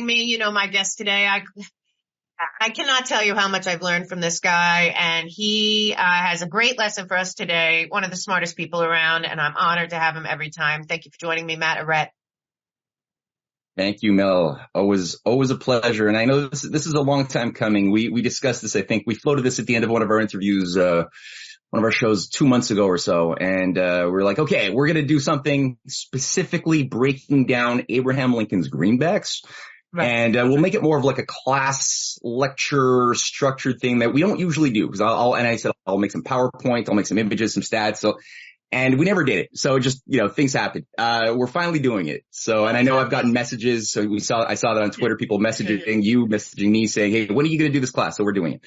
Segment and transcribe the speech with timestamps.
[0.00, 0.24] me.
[0.24, 1.42] You know, my guest today, I,
[2.60, 6.42] I cannot tell you how much I've learned from this guy and he uh, has
[6.42, 7.86] a great lesson for us today.
[7.88, 10.84] One of the smartest people around and I'm honored to have him every time.
[10.84, 12.08] Thank you for joining me, Matt Ehret.
[13.76, 14.60] Thank you, Mel.
[14.74, 16.06] Always, always a pleasure.
[16.08, 17.90] And I know this, this is a long time coming.
[17.90, 18.76] We, we discussed this.
[18.76, 21.04] I think we floated this at the end of one of our interviews, uh,
[21.70, 23.32] one of our shows two months ago or so.
[23.32, 28.34] And, uh, we are like, okay, we're going to do something specifically breaking down Abraham
[28.34, 29.42] Lincoln's greenbacks.
[29.94, 30.06] Right.
[30.06, 34.22] And uh, we'll make it more of like a class lecture structured thing that we
[34.22, 37.06] don't usually do because I'll, I'll, and I said I'll make some PowerPoint, I'll make
[37.06, 37.98] some images, some stats.
[37.98, 38.18] So
[38.72, 39.50] and we never did it.
[39.52, 40.86] So just, you know, things happen.
[40.96, 42.24] Uh, we're finally doing it.
[42.30, 43.92] So, and I know I've gotten messages.
[43.92, 47.26] So we saw, I saw that on Twitter, people messaging you, messaging me saying, Hey,
[47.26, 48.16] when are you going to do this class?
[48.16, 48.60] So we're doing it.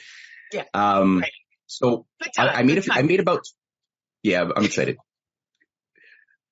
[0.54, 0.64] Yeah.
[0.76, 1.32] Um, right.
[1.66, 2.06] so
[2.38, 3.48] I, I, made a, I made about,
[4.22, 4.98] yeah, I'm excited.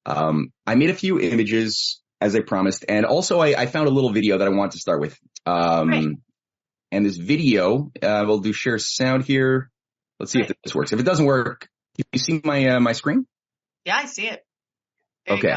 [0.07, 2.85] Um, I made a few images as I promised.
[2.87, 5.17] And also I, I found a little video that I want to start with.
[5.45, 6.07] Um, right.
[6.91, 9.69] and this video, uh, we'll do share sound here.
[10.19, 10.49] Let's see right.
[10.49, 10.93] if this works.
[10.93, 13.27] If it doesn't work, you see my, uh, my screen?
[13.83, 14.41] Yeah, I see it.
[15.25, 15.53] There okay.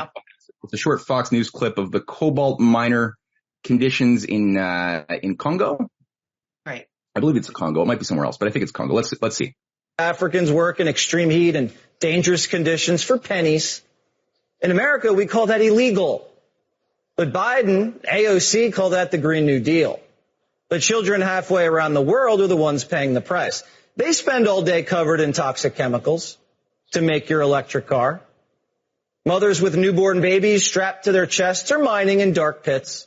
[0.64, 3.16] It's a short Fox News clip of the cobalt miner
[3.62, 5.88] conditions in, uh, in Congo.
[6.66, 6.86] Right.
[7.14, 7.82] I believe it's Congo.
[7.82, 8.94] It might be somewhere else, but I think it's Congo.
[8.94, 9.54] Let's, let's see.
[10.00, 13.82] Africans work in extreme heat and dangerous conditions for pennies.
[14.60, 16.28] In America, we call that illegal.
[17.16, 19.98] But Biden, AOC call that the Green New Deal.
[20.68, 23.62] But children halfway around the world are the ones paying the price.
[23.96, 26.36] They spend all day covered in toxic chemicals
[26.92, 28.20] to make your electric car.
[29.24, 33.06] Mothers with newborn babies strapped to their chests are mining in dark pits.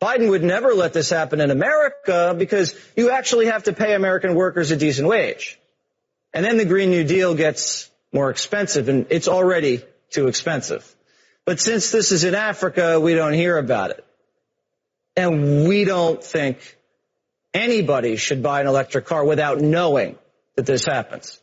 [0.00, 4.34] Biden would never let this happen in America because you actually have to pay American
[4.34, 5.58] workers a decent wage.
[6.32, 10.95] And then the Green New Deal gets more expensive and it's already too expensive.
[11.46, 14.04] But since this is in Africa, we don't hear about it.
[15.14, 16.76] And we don't think
[17.54, 20.18] anybody should buy an electric car without knowing
[20.56, 21.40] that this happens.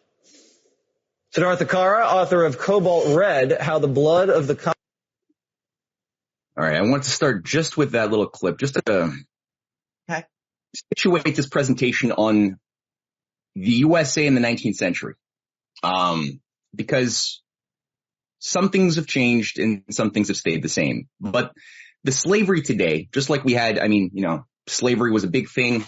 [1.33, 4.73] Siddhartha Kara, author of Cobalt Red, How the Blood of the
[6.55, 9.13] All right, I want to start just with that little clip, just to
[10.09, 10.25] okay.
[10.95, 12.59] situate this presentation on
[13.55, 15.15] the USA in the 19th century.
[15.81, 16.41] Um,
[16.75, 17.42] because
[18.45, 21.07] some things have changed and some things have stayed the same.
[21.21, 21.53] But
[22.03, 25.49] the slavery today, just like we had, I mean, you know, slavery was a big
[25.49, 25.85] thing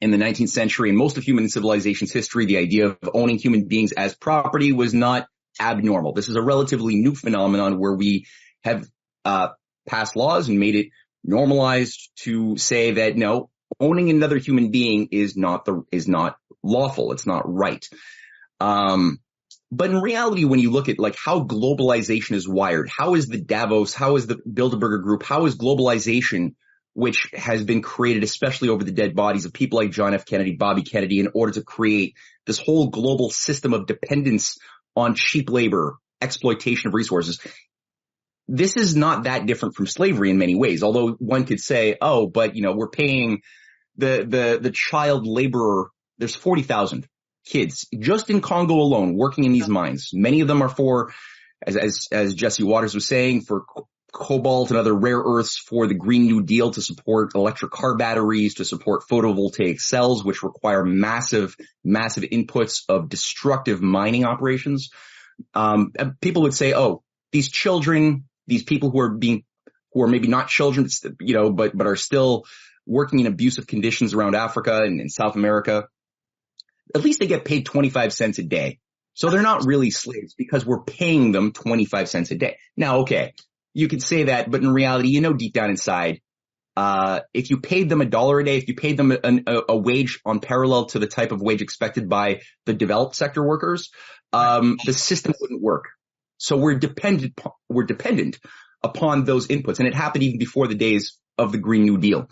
[0.00, 3.68] in the 19th century and most of human civilization's history, the idea of owning human
[3.68, 5.28] beings as property was not
[5.60, 6.14] abnormal.
[6.14, 8.26] This is a relatively new phenomenon where we
[8.64, 8.84] have
[9.24, 9.50] uh,
[9.88, 10.88] passed laws and made it
[11.22, 17.12] normalized to say that no, owning another human being is not the is not lawful.
[17.12, 17.88] It's not right.
[18.58, 19.20] Um,
[19.74, 23.40] but in reality, when you look at like how globalization is wired, how is the
[23.40, 26.54] Davos, how is the Bilderberger group, how is globalization
[26.92, 30.26] which has been created especially over the dead bodies of people like John F.
[30.26, 34.58] Kennedy, Bobby Kennedy, in order to create this whole global system of dependence
[34.94, 37.40] on cheap labor, exploitation of resources.
[38.48, 42.26] This is not that different from slavery in many ways, although one could say, oh,
[42.26, 43.40] but you know, we're paying
[43.96, 47.08] the, the, the child laborer, there's 40,000
[47.44, 50.10] kids just in Congo alone working in these mines.
[50.12, 51.12] Many of them are for,
[51.66, 53.64] as, as, as Jesse Watters was saying, for
[54.12, 58.54] cobalt and other rare earths for the Green New Deal to support electric car batteries,
[58.54, 64.90] to support photovoltaic cells, which require massive, massive inputs of destructive mining operations.
[65.54, 67.02] Um, people would say, oh,
[67.32, 69.44] these children, these people who are being,
[69.92, 70.88] who are maybe not children,
[71.20, 72.44] you know, but, but are still
[72.86, 75.88] working in abusive conditions around Africa and in South America,
[76.94, 78.78] at least they get paid 25 cents a day.
[79.14, 82.56] So they're not really slaves because we're paying them 25 cents a day.
[82.76, 83.34] Now, okay,
[83.74, 86.20] you could say that, but in reality, you know, deep down inside,
[86.76, 89.76] uh, if you paid them a dollar a day, if you paid them a, a,
[89.76, 93.90] wage on parallel to the type of wage expected by the developed sector workers,
[94.32, 95.84] um, the system wouldn't work.
[96.38, 97.38] So we're dependent,
[97.68, 98.38] we're dependent
[98.82, 99.80] upon those inputs.
[99.80, 102.28] And it happened even before the days of the Green New Deal.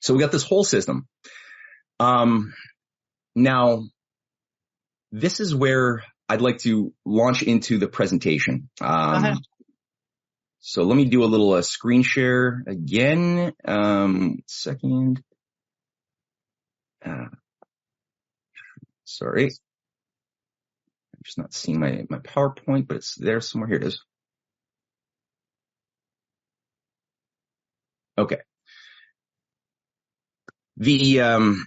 [0.00, 1.08] So we got this whole system.
[1.98, 2.52] Um,
[3.36, 3.84] now
[5.12, 8.68] this is where I'd like to launch into the presentation.
[8.80, 9.38] Um,
[10.58, 13.52] so let me do a little uh, screen share again.
[13.64, 15.22] Um, second.
[17.04, 17.26] Uh,
[19.04, 19.44] sorry.
[19.44, 19.50] I'm
[21.24, 23.68] just not seeing my, my PowerPoint, but it's there somewhere.
[23.68, 24.02] Here it is.
[28.18, 28.38] Okay.
[30.78, 31.64] The, um,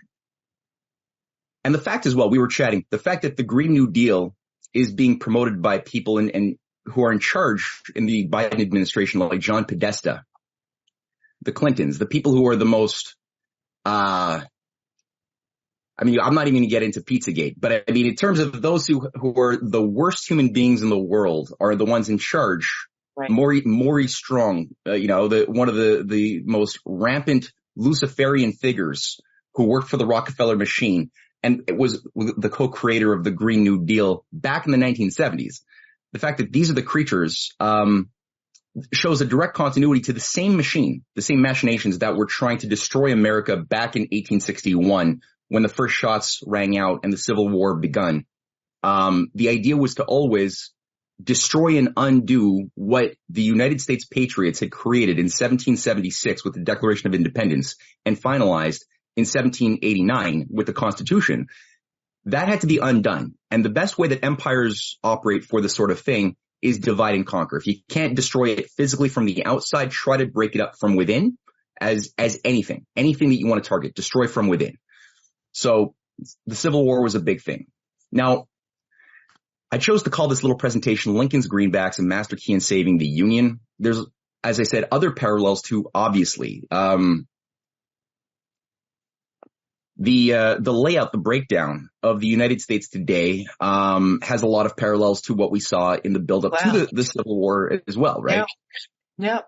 [1.64, 4.36] and the fact as well, we were chatting, the fact that the Green New Deal
[4.74, 9.20] is being promoted by people and, and who are in charge in the Biden administration,
[9.20, 10.24] like John Podesta,
[11.42, 13.16] the Clintons, the people who are the most,
[13.86, 14.42] uh,
[15.98, 18.40] I mean, I'm not even going to get into Pizzagate, but I mean, in terms
[18.40, 22.10] of those who, who are the worst human beings in the world are the ones
[22.10, 22.88] in charge.
[23.18, 23.30] Right.
[23.30, 29.20] Maury, Maury Strong, uh, you know, the, one of the, the most rampant Luciferian figures
[29.56, 31.12] who worked for the Rockefeller machine
[31.44, 35.62] and it was the co-creator of the Green New Deal back in the 1970s.
[36.12, 38.10] The fact that these are the creatures, um,
[38.94, 42.68] shows a direct continuity to the same machine, the same machinations that were trying to
[42.68, 47.76] destroy America back in 1861 when the first shots rang out and the Civil War
[47.76, 48.26] begun.
[48.84, 50.72] Um, the idea was to always
[51.22, 57.08] destroy and undo what the United States Patriots had created in 1776 with the Declaration
[57.08, 57.76] of Independence
[58.06, 58.84] and finalized
[59.20, 61.48] in 1789 with the Constitution.
[62.26, 63.36] That had to be undone.
[63.52, 67.26] And the best way that empires operate for this sort of thing is divide and
[67.26, 67.58] conquer.
[67.58, 70.96] If you can't destroy it physically from the outside, try to break it up from
[70.96, 71.38] within
[71.80, 74.78] as, as anything, anything that you want to target, destroy from within.
[75.52, 75.96] So
[76.46, 77.68] the Civil War was a big thing.
[78.12, 78.48] Now,
[79.72, 83.08] I chose to call this little presentation Lincoln's Greenbacks and Master Key in Saving the
[83.08, 83.60] Union.
[83.78, 84.04] There's,
[84.44, 86.64] as I said, other parallels too, obviously.
[86.72, 87.28] Um,
[90.00, 94.66] the uh, the layout, the breakdown of the United States today um, has a lot
[94.66, 96.72] of parallels to what we saw in the buildup wow.
[96.72, 98.38] to the, the, Civil War as well, right?
[98.38, 98.46] Yeah.
[99.18, 99.42] Yeah.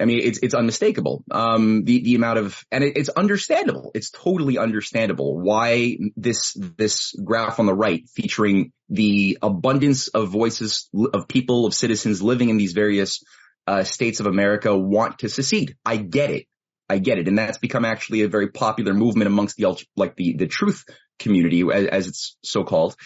[0.00, 1.24] I mean, it's it's unmistakable.
[1.30, 3.90] Um, the the amount of and it, it's understandable.
[3.94, 10.88] It's totally understandable why this this graph on the right featuring the abundance of voices
[11.12, 13.24] of people of citizens living in these various
[13.66, 15.76] uh, states of America want to secede.
[15.84, 16.46] I get it.
[16.88, 17.28] I get it.
[17.28, 20.84] And that's become actually a very popular movement amongst the, like the, the truth
[21.18, 22.96] community, as, as it's so called,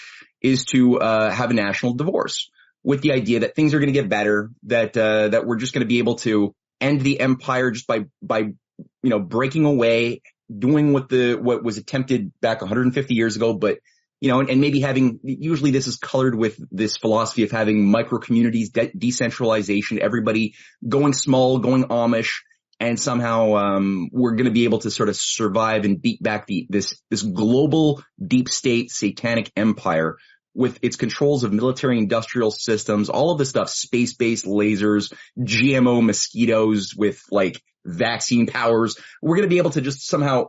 [0.43, 2.51] is to, uh, have a national divorce
[2.83, 5.73] with the idea that things are going to get better, that, uh, that we're just
[5.73, 10.23] going to be able to end the empire just by, by, you know, breaking away,
[10.57, 13.79] doing what the, what was attempted back 150 years ago, but,
[14.21, 17.91] you know, and, and maybe having, usually this is colored with this philosophy of having
[17.91, 20.55] micro communities, de- decentralization, everybody
[20.87, 22.41] going small, going Amish,
[22.81, 26.47] and somehow um, we're going to be able to sort of survive and beat back
[26.47, 30.17] the this this global deep state satanic empire
[30.55, 36.05] with its controls of military industrial systems, all of the stuff, space based lasers, GMO
[36.05, 38.97] mosquitoes with like vaccine powers.
[39.23, 40.47] We're going to be able to just somehow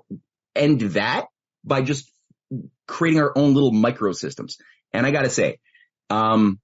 [0.55, 1.27] end that
[1.63, 2.11] by just
[2.87, 4.55] creating our own little microsystems.
[4.91, 5.59] And I got to say,
[6.09, 6.59] um,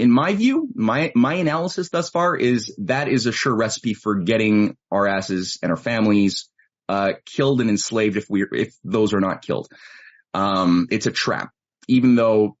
[0.00, 4.20] in my view, my, my analysis thus far is that is a sure recipe for
[4.20, 6.48] getting our asses and our families,
[6.88, 9.68] uh, killed and enslaved if we, if those are not killed.
[10.32, 11.50] Um, it's a trap,
[11.86, 12.56] even though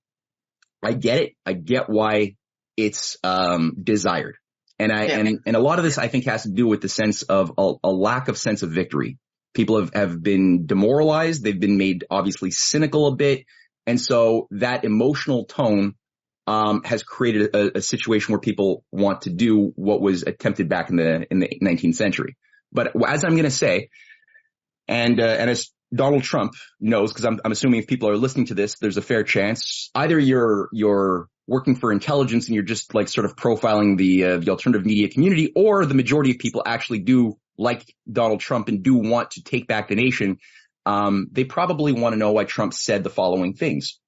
[0.84, 1.32] I get it.
[1.46, 2.36] I get why
[2.76, 4.36] it's, um, desired.
[4.78, 5.18] And I, yeah.
[5.18, 7.52] and, and a lot of this I think has to do with the sense of
[7.56, 9.18] a, a lack of sense of victory.
[9.54, 11.42] People have, have been demoralized.
[11.42, 13.46] They've been made obviously cynical a bit.
[13.86, 15.94] And so that emotional tone
[16.50, 20.90] um, has created a, a, situation where people want to do what was attempted back
[20.90, 22.36] in the in the 19th century.
[22.72, 23.90] But as I'm going to say,
[24.88, 28.46] and uh, and as Donald Trump knows, because I'm, I'm assuming if people are listening
[28.46, 32.94] to this, there's a fair chance either you're you're working for intelligence and you're just
[32.96, 36.64] like sort of profiling the uh, the alternative media community, or the majority of people
[36.66, 40.38] actually do like Donald Trump and do want to take back the nation.
[40.84, 43.99] Um, they probably want to know why Trump said the following things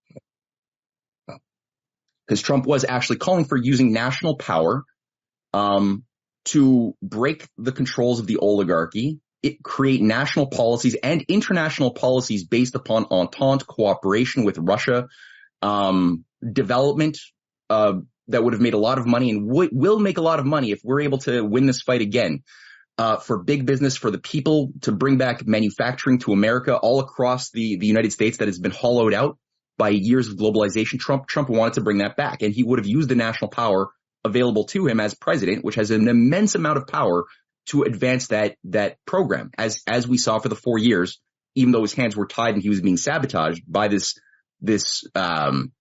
[2.26, 4.84] because Trump was actually calling for using national power
[5.52, 6.04] um,
[6.46, 12.74] to break the controls of the oligarchy, it, create national policies and international policies based
[12.74, 15.08] upon entente cooperation with Russia,
[15.60, 17.18] um, development
[17.70, 17.94] uh,
[18.28, 20.46] that would have made a lot of money and w- will make a lot of
[20.46, 22.42] money if we're able to win this fight again.
[22.98, 27.50] Uh, for big business, for the people to bring back manufacturing to America all across
[27.50, 29.38] the, the United States that has been hollowed out
[29.78, 32.86] by years of globalization, Trump, Trump wanted to bring that back and he would have
[32.86, 33.90] used the national power
[34.24, 37.24] available to him as president, which has an immense amount of power
[37.66, 41.20] to advance that, that program as, as we saw for the four years,
[41.54, 44.18] even though his hands were tied and he was being sabotaged by this,
[44.60, 45.72] this, um,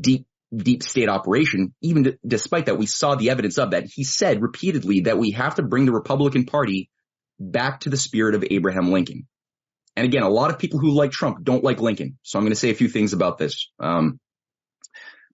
[0.00, 1.74] deep, deep state operation.
[1.80, 3.84] Even d- despite that, we saw the evidence of that.
[3.84, 6.90] He said repeatedly that we have to bring the Republican party
[7.38, 9.26] back to the spirit of Abraham Lincoln.
[9.96, 12.18] And again, a lot of people who like Trump don't like Lincoln.
[12.22, 13.70] So I'm going to say a few things about this.
[13.78, 14.18] Um,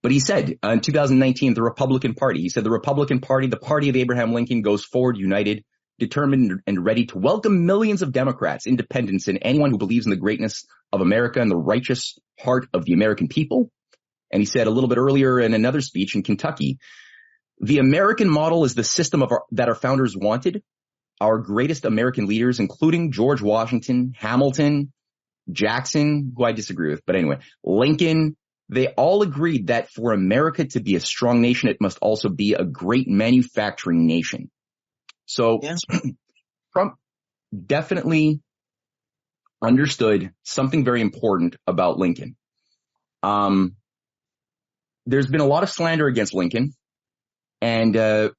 [0.02, 3.56] but he said uh, in 2019, the Republican Party, he said the Republican Party, the
[3.56, 5.64] party of Abraham Lincoln goes forward united,
[5.98, 10.16] determined and ready to welcome millions of Democrats, independents, and anyone who believes in the
[10.16, 13.70] greatness of America and the righteous heart of the American people.
[14.30, 16.78] And he said a little bit earlier in another speech in Kentucky,
[17.58, 20.62] the American model is the system our, that our founders wanted
[21.20, 24.92] our greatest American leaders, including George Washington, Hamilton,
[25.50, 28.36] Jackson, who I disagree with, but anyway, Lincoln,
[28.68, 32.54] they all agreed that for America to be a strong nation, it must also be
[32.54, 34.50] a great manufacturing nation.
[35.26, 35.80] So yes.
[36.72, 36.94] Trump
[37.66, 38.40] definitely
[39.62, 42.36] understood something very important about Lincoln.
[43.22, 43.76] Um,
[45.06, 46.74] there's been a lot of slander against Lincoln,
[47.60, 48.30] and uh,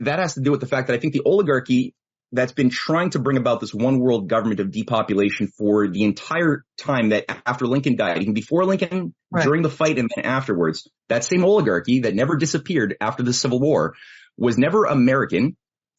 [0.00, 1.94] that has to do with the fact that I think the oligarchy
[2.32, 6.64] that's been trying to bring about this one world government of depopulation for the entire
[6.76, 9.44] time that after Lincoln died, even before Lincoln, right.
[9.44, 13.60] during the fight, and then afterwards, that same oligarchy that never disappeared after the Civil
[13.60, 13.94] War
[14.36, 15.56] was never American.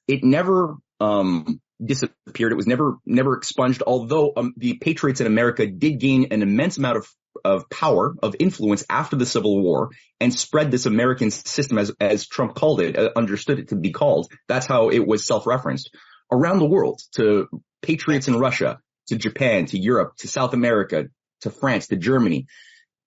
[0.07, 2.51] It never um, disappeared.
[2.51, 3.81] It was never never expunged.
[3.85, 7.07] Although um, the patriots in America did gain an immense amount of
[7.43, 9.89] of power of influence after the Civil War
[10.19, 13.91] and spread this American system as as Trump called it, uh, understood it to be
[13.91, 14.31] called.
[14.47, 15.89] That's how it was self referenced
[16.31, 17.47] around the world to
[17.81, 21.05] patriots in Russia, to Japan, to Europe, to South America,
[21.41, 22.47] to France, to Germany.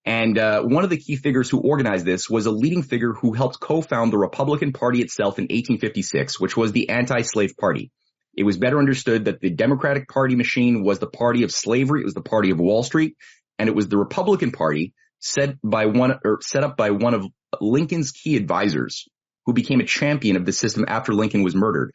[0.04, 3.34] And uh, one of the key figures who organized this was a leading figure who
[3.34, 7.90] helped co-found the Republican Party itself in 1856, which was the anti-slave party.
[8.34, 12.02] It was better understood that the Democratic Party machine was the party of slavery.
[12.02, 13.16] It was the party of Wall Street.
[13.58, 17.26] And it was the Republican Party set by one or set up by one of
[17.60, 19.08] Lincoln's key advisors
[19.46, 21.92] who became a champion of the system after Lincoln was murdered,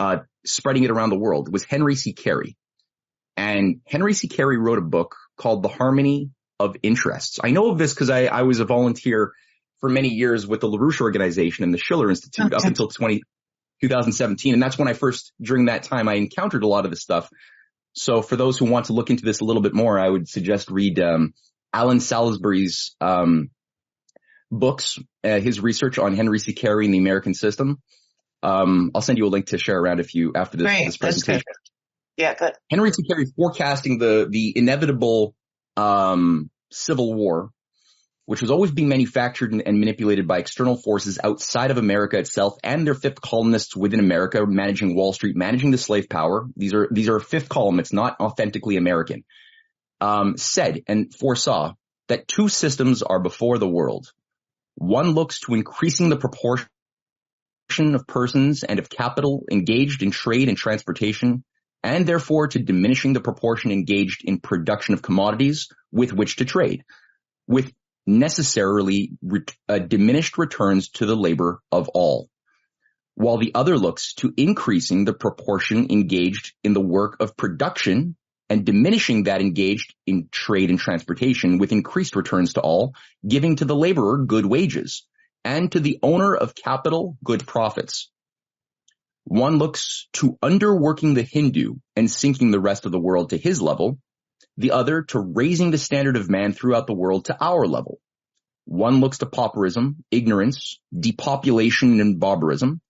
[0.00, 2.12] uh, spreading it around the world was Henry C.
[2.12, 2.56] Carey.
[3.36, 4.28] And Henry C.
[4.28, 6.30] Carey wrote a book called The Harmony
[6.60, 7.40] of Interests.
[7.42, 9.32] I know of this because I, I was a volunteer
[9.80, 12.56] for many years with the LaRouche organization and the Schiller Institute okay.
[12.56, 13.22] up until 20,
[13.80, 14.54] 2017.
[14.54, 17.28] And that's when I first, during that time, I encountered a lot of this stuff.
[17.94, 20.28] So for those who want to look into this a little bit more, I would
[20.28, 21.32] suggest read, um,
[21.72, 23.50] Allen Salisbury's, um,
[24.50, 26.52] books, uh, his research on Henry C.
[26.52, 27.80] Carey and the American system.
[28.42, 31.42] Um, I'll send you a link to share around if you, after this, this presentation.
[32.16, 32.52] Yeah, good.
[32.70, 33.02] Henry C.
[33.02, 35.34] Carey forecasting the, the inevitable,
[35.76, 37.50] um, civil war
[38.26, 42.56] which was always being manufactured and, and, manipulated by external forces outside of America itself
[42.62, 46.46] and their fifth columnists within America, managing Wall Street, managing the slave power.
[46.56, 47.78] These are, these are fifth column.
[47.80, 49.24] It's not authentically American.
[50.00, 51.74] Um, said and foresaw
[52.08, 54.12] that two systems are before the world.
[54.74, 56.68] One looks to increasing the proportion
[57.94, 61.44] of persons and of capital engaged in trade and transportation,
[61.82, 66.84] and therefore to diminishing the proportion engaged in production of commodities with which to trade,
[67.46, 67.72] with
[68.06, 72.28] necessarily re- uh, diminished returns to the labor of all,
[73.14, 78.16] while the other looks to increasing the proportion engaged in the work of production
[78.50, 82.94] and diminishing that engaged in trade and transportation with increased returns to all,
[83.26, 85.06] giving to the laborer good wages
[85.44, 88.10] and to the owner of capital good profits.
[89.24, 93.62] One looks to underworking the Hindu and sinking the rest of the world to his
[93.62, 93.98] level,
[94.56, 98.00] the other to raising the standard of man throughout the world to our level.
[98.66, 102.80] One looks to pauperism, ignorance, depopulation, and barbarism.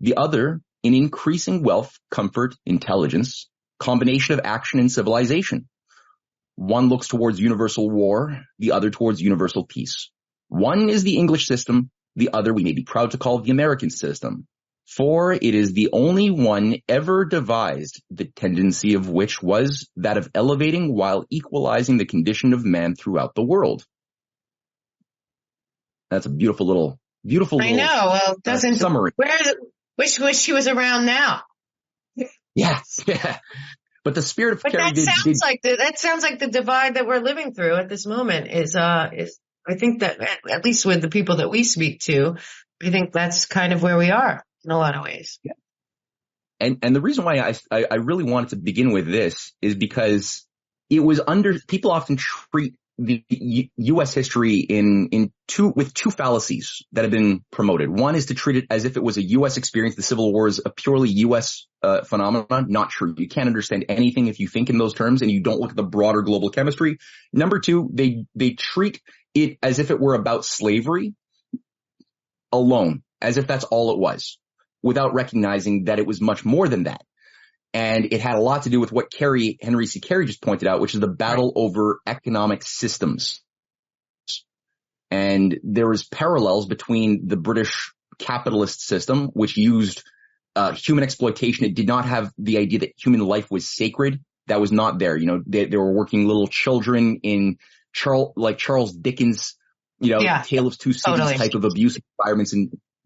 [0.00, 3.48] The other in increasing wealth, comfort, intelligence,
[3.80, 5.68] combination of action and civilization.
[6.54, 10.10] One looks towards universal war, the other towards universal peace.
[10.48, 13.90] One is the English system, the other we may be proud to call the American
[13.90, 14.46] system
[14.88, 20.30] for it is the only one ever devised, the tendency of which was that of
[20.34, 23.84] elevating while equalizing the condition of man throughout the world.
[26.10, 27.60] That's a beautiful little, beautiful.
[27.60, 27.84] I know.
[27.84, 29.12] Well, doesn't uh, summary.
[29.16, 29.28] Where
[29.98, 31.42] wish wish she was around now.
[32.54, 33.38] Yes, yeah.
[34.04, 36.48] But the spirit of but that did, sounds did, like the, that sounds like the
[36.48, 40.18] divide that we're living through at this moment is uh is I think that
[40.50, 42.36] at least with the people that we speak to,
[42.82, 45.38] I think that's kind of where we are in a lot of ways.
[45.42, 45.52] Yeah.
[46.60, 49.74] And, and the reason why I, I, I really wanted to begin with this is
[49.74, 50.44] because
[50.90, 54.12] it was under, people often treat the U.S.
[54.12, 57.88] history in in two with two fallacies that have been promoted.
[57.88, 59.56] One is to treat it as if it was a U.S.
[59.56, 59.94] experience.
[59.94, 61.66] The Civil War is a purely U.S.
[61.80, 62.66] Uh, phenomenon.
[62.68, 63.14] Not true.
[63.16, 65.76] You can't understand anything if you think in those terms and you don't look at
[65.76, 66.98] the broader global chemistry.
[67.32, 69.00] Number two, they they treat
[69.32, 71.14] it as if it were about slavery
[72.50, 74.38] alone, as if that's all it was,
[74.82, 77.02] without recognizing that it was much more than that.
[77.74, 80.00] And it had a lot to do with what Carey, Henry C.
[80.00, 83.42] Carey just pointed out, which is the battle over economic systems.
[85.10, 90.02] And there was parallels between the British capitalist system, which used
[90.56, 91.66] uh, human exploitation.
[91.66, 94.20] It did not have the idea that human life was sacred.
[94.46, 95.16] That was not there.
[95.16, 97.58] You know, they, they were working little children in
[97.92, 99.56] Charles, like Charles Dickens,
[100.00, 101.36] you know, yeah, Tale of Two Cities totally.
[101.36, 102.54] type of abusive environments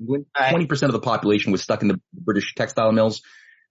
[0.08, 3.22] and 20% of the population was stuck in the British textile mills.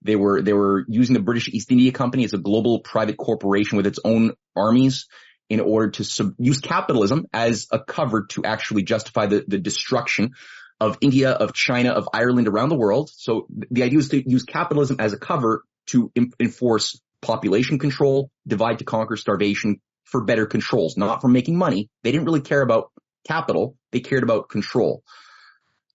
[0.04, 3.78] They were, they were using the British East India Company as a global private corporation
[3.78, 5.08] with its own armies
[5.50, 10.32] in order to sub- use capitalism as a cover to actually justify the, the destruction
[10.80, 13.12] of India, of China, of Ireland around the world.
[13.14, 18.80] So the idea is to use capitalism as a cover to enforce population control, divide
[18.80, 21.90] to conquer starvation for better controls, not for making money.
[22.04, 22.92] They didn't really care about
[23.28, 23.78] capital.
[23.92, 25.04] They cared about control.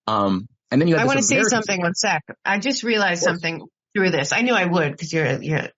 [0.06, 2.22] Um, and then you I want to say something one sec.
[2.44, 3.62] I just realized something
[3.94, 4.32] through this.
[4.32, 5.68] I knew I would because you're, you're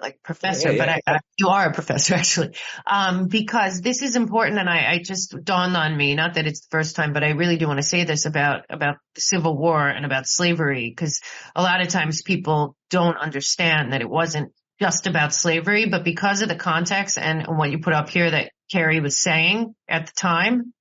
[0.00, 2.56] like professor, yeah, yeah, but I, I, you are a professor actually.
[2.86, 6.60] Um, because this is important and I, I just dawned on me, not that it's
[6.60, 9.56] the first time, but I really do want to say this about, about the Civil
[9.56, 11.20] War and about slavery because
[11.54, 16.42] a lot of times people don't understand that it wasn't just about slavery, but because
[16.42, 20.12] of the context and what you put up here that Carey was saying at the
[20.16, 20.72] time,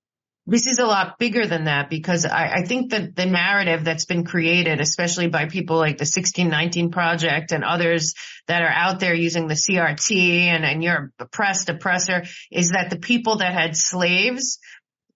[0.48, 4.06] this is a lot bigger than that because I, I, think that the narrative that's
[4.06, 8.14] been created, especially by people like the 1619 Project and others
[8.48, 12.98] that are out there using the CRT and, and you're oppressed oppressor, is that the
[12.98, 14.60] people that had slaves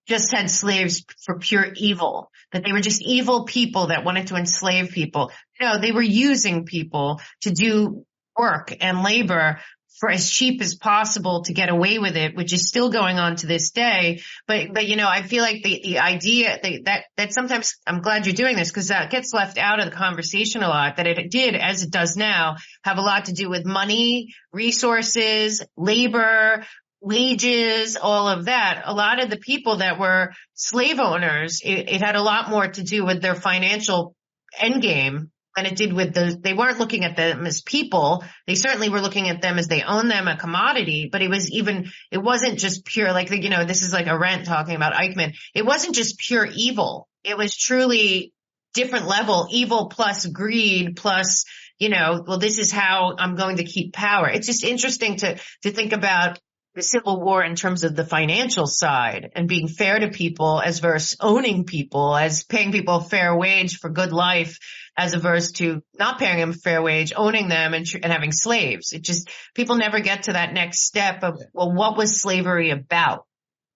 [0.06, 4.36] just had slaves for pure evil, that they were just evil people that wanted to
[4.36, 5.32] enslave people.
[5.62, 8.06] No, they were using people to do
[8.38, 9.60] work and labor
[10.02, 13.36] for as cheap as possible to get away with it, which is still going on
[13.36, 14.20] to this day.
[14.48, 18.02] But, but you know, I feel like the, the idea the, that, that sometimes I'm
[18.02, 21.06] glad you're doing this because that gets left out of the conversation a lot that
[21.06, 26.66] it did, as it does now, have a lot to do with money, resources, labor,
[27.00, 28.82] wages, all of that.
[28.86, 32.68] A lot of the people that were slave owners, it, it had a lot more
[32.68, 34.16] to do with their financial
[34.60, 38.24] end game than it did with the, they weren't looking at them as people.
[38.48, 41.52] They certainly were looking at them as they own them a commodity, but it was
[41.52, 45.36] even, it wasn't just pure, like, you know, this is like Arendt talking about Eichmann.
[45.54, 47.08] It wasn't just pure evil.
[47.24, 48.34] It was truly
[48.74, 51.46] different level, evil plus greed plus,
[51.78, 54.30] you know, well, this is how I'm going to keep power.
[54.30, 56.40] It's just interesting to, to think about
[56.74, 60.80] the Civil War in terms of the financial side and being fair to people as
[60.80, 64.58] versus owning people, as paying people a fair wage for good life,
[64.98, 68.92] as averse to not paying them a fair wage, owning them and, and having slaves.
[68.92, 73.26] It just, people never get to that next step of, well, what was slavery about?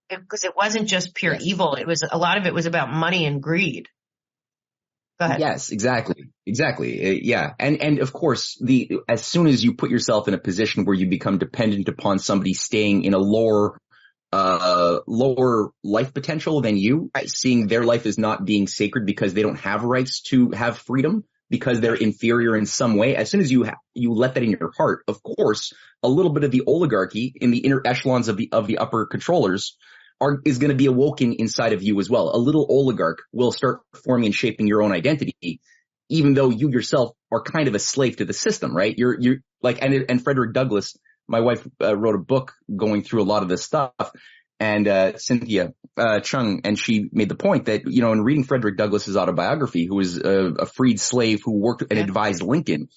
[0.09, 1.43] Because it, it, wasn't just pure yes.
[1.45, 1.75] evil.
[1.75, 3.87] It was, a lot of it was about money and greed.
[5.19, 5.39] Go ahead.
[5.39, 6.25] Yes, exactly.
[6.45, 7.07] Exactly.
[7.07, 7.53] Uh, yeah.
[7.57, 10.95] And, and of course, the, as soon as you put yourself in a position where
[10.95, 13.79] you become dependent upon somebody staying in a lower,
[14.35, 19.41] uh, lower life potential than you, seeing their life as not being sacred because they
[19.41, 23.15] don't have rights to have freedom because they're inferior in some way.
[23.15, 26.33] As soon as you ha- you let that in your heart, of course, a little
[26.33, 29.77] bit of the oligarchy in the inner echelons of the of the upper controllers
[30.19, 32.35] are, is going to be awoken inside of you as well.
[32.35, 35.61] A little oligarch will start forming and shaping your own identity,
[36.09, 38.95] even though you yourself are kind of a slave to the system, right?
[38.97, 43.23] You're, you're like, and, and Frederick Douglass, my wife uh, wrote a book going through
[43.23, 43.93] a lot of this stuff
[44.59, 48.43] and, uh, Cynthia, uh, Chung, and she made the point that, you know, in reading
[48.43, 52.87] Frederick Douglass's autobiography, who was a, a freed slave who worked and advised Lincoln,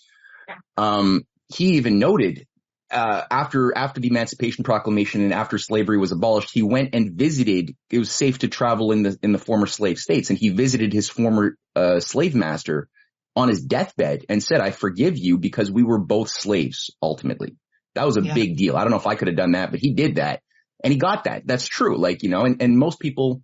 [0.77, 2.47] um, he even noted
[2.91, 7.77] uh, after after the Emancipation Proclamation and after slavery was abolished, he went and visited.
[7.91, 10.93] It was safe to travel in the in the former slave states, and he visited
[10.93, 12.89] his former uh, slave master
[13.37, 17.57] on his deathbed and said, "I forgive you because we were both slaves." Ultimately,
[17.99, 18.35] that was a yeah.
[18.35, 18.77] big deal.
[18.77, 20.41] I don't know if I could have done that, but he did that,
[20.83, 21.47] and he got that.
[21.47, 21.99] That's true.
[21.99, 23.43] Like you know, and and most people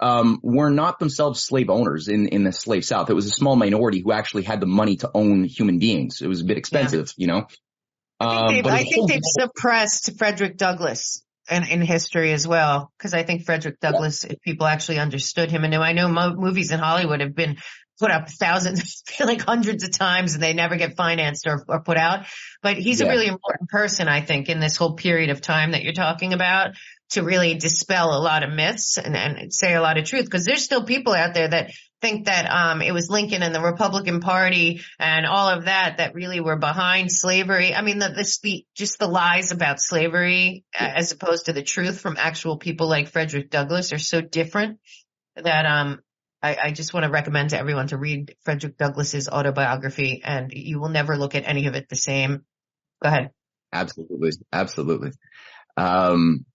[0.00, 3.10] um, were not themselves slave owners in, in the slave South.
[3.10, 6.20] It was a small minority who actually had the money to own human beings.
[6.20, 7.22] It was a bit expensive, yeah.
[7.22, 7.46] you know.
[8.18, 12.92] I think, um, they've, I think they've suppressed Frederick Douglass in, in history as well,
[12.96, 14.32] because I think Frederick Douglass, yeah.
[14.32, 17.56] if people actually understood him, and I know mo- movies in Hollywood have been
[17.98, 21.96] put up thousands, like hundreds of times, and they never get financed or, or put
[21.96, 22.26] out.
[22.62, 23.06] But he's yeah.
[23.06, 26.32] a really important person, I think, in this whole period of time that you're talking
[26.32, 26.74] about
[27.10, 30.44] to really dispel a lot of myths and, and say a lot of truth because
[30.44, 34.20] there's still people out there that think that um, it was Lincoln and the Republican
[34.20, 37.74] Party and all of that that really were behind slavery.
[37.74, 42.00] I mean, the, this, the just the lies about slavery as opposed to the truth
[42.00, 44.78] from actual people like Frederick Douglass are so different
[45.36, 46.00] that um,
[46.46, 50.78] I, I just want to recommend to everyone to read Frederick Douglass's autobiography, and you
[50.78, 52.44] will never look at any of it the same.
[53.02, 53.30] Go ahead.
[53.72, 55.10] Absolutely, absolutely.
[55.76, 56.46] Um,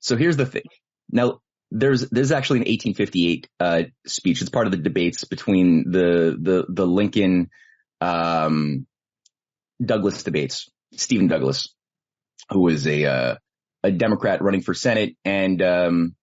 [0.00, 0.64] so here's the thing.
[1.10, 4.42] Now, there's there's actually an 1858 uh, speech.
[4.42, 7.48] It's part of the debates between the the the Lincoln
[8.02, 8.86] um,
[9.82, 10.68] Douglas debates.
[10.92, 11.74] Stephen Douglas,
[12.50, 13.34] who was a uh,
[13.82, 16.16] a Democrat running for Senate, and um,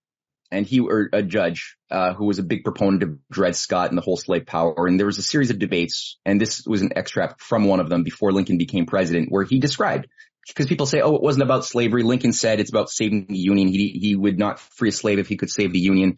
[0.52, 3.98] and he or a judge uh, who was a big proponent of Dred Scott and
[3.98, 4.88] the whole slave power.
[4.88, 7.90] And there was a series of debates, and this was an extract from one of
[7.90, 10.08] them before Lincoln became president, where he described
[10.48, 13.68] because people say, "Oh, it wasn't about slavery." Lincoln said it's about saving the Union.
[13.68, 16.18] He he would not free a slave if he could save the Union.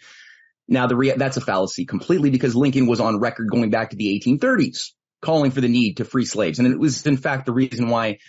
[0.67, 4.19] Now, the that's a fallacy completely because Lincoln was on record going back to the
[4.19, 7.89] 1830s calling for the need to free slaves, and it was in fact the reason
[7.89, 8.19] why,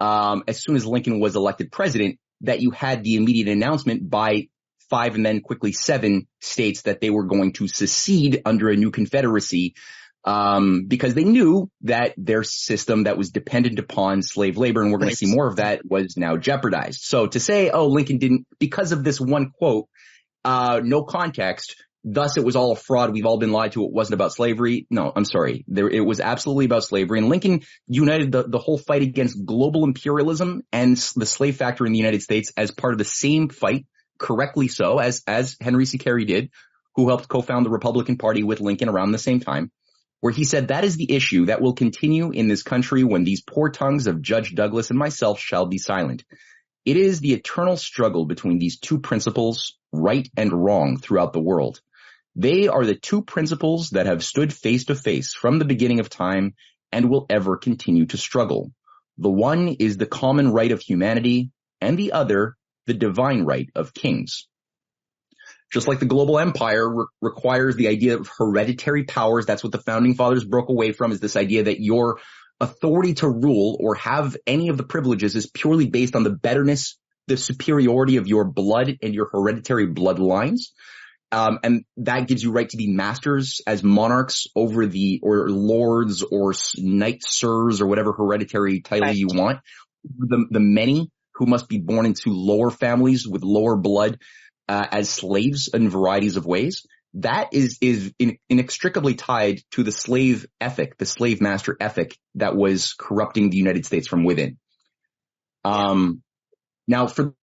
[0.00, 4.48] um, as soon as Lincoln was elected president, that you had the immediate announcement by
[4.90, 8.90] five and then quickly seven states that they were going to secede under a new
[8.90, 9.74] confederacy
[10.24, 14.98] um, because they knew that their system that was dependent upon slave labor, and we're
[14.98, 17.02] going to see more of that, was now jeopardized.
[17.02, 19.86] So to say, oh, Lincoln didn't, because of this one quote,
[20.44, 23.12] uh, no context, thus it was all a fraud.
[23.12, 23.84] We've all been lied to.
[23.84, 24.86] It wasn't about slavery.
[24.90, 25.64] No, I'm sorry.
[25.68, 27.18] There, it was absolutely about slavery.
[27.18, 31.92] And Lincoln united the, the whole fight against global imperialism and the slave factor in
[31.92, 33.86] the United States as part of the same fight
[34.24, 35.98] correctly so, as, as Henry C.
[35.98, 36.50] Carey did,
[36.96, 39.70] who helped co-found the Republican Party with Lincoln around the same time,
[40.20, 43.42] where he said that is the issue that will continue in this country when these
[43.42, 46.24] poor tongues of Judge Douglas and myself shall be silent.
[46.86, 51.82] It is the eternal struggle between these two principles, right and wrong, throughout the world.
[52.34, 56.08] They are the two principles that have stood face to face from the beginning of
[56.08, 56.54] time
[56.90, 58.72] and will ever continue to struggle.
[59.18, 61.50] The one is the common right of humanity
[61.82, 64.46] and the other the divine right of kings.
[65.72, 69.80] Just like the global empire re- requires the idea of hereditary powers, that's what the
[69.80, 72.20] founding fathers broke away from is this idea that your
[72.60, 76.96] authority to rule or have any of the privileges is purely based on the betterness,
[77.26, 80.68] the superiority of your blood and your hereditary bloodlines.
[81.32, 86.22] Um, and that gives you right to be masters as monarchs over the, or lords
[86.22, 89.16] or knights, sirs, or whatever hereditary title right.
[89.16, 89.58] you want.
[90.04, 94.18] The, the many who must be born into lower families with lower blood
[94.68, 96.86] uh, as slaves in varieties of ways.
[97.14, 102.56] That is is in, inextricably tied to the slave ethic, the slave master ethic that
[102.56, 104.58] was corrupting the United States from within.
[105.64, 106.22] Um,
[106.88, 107.34] now for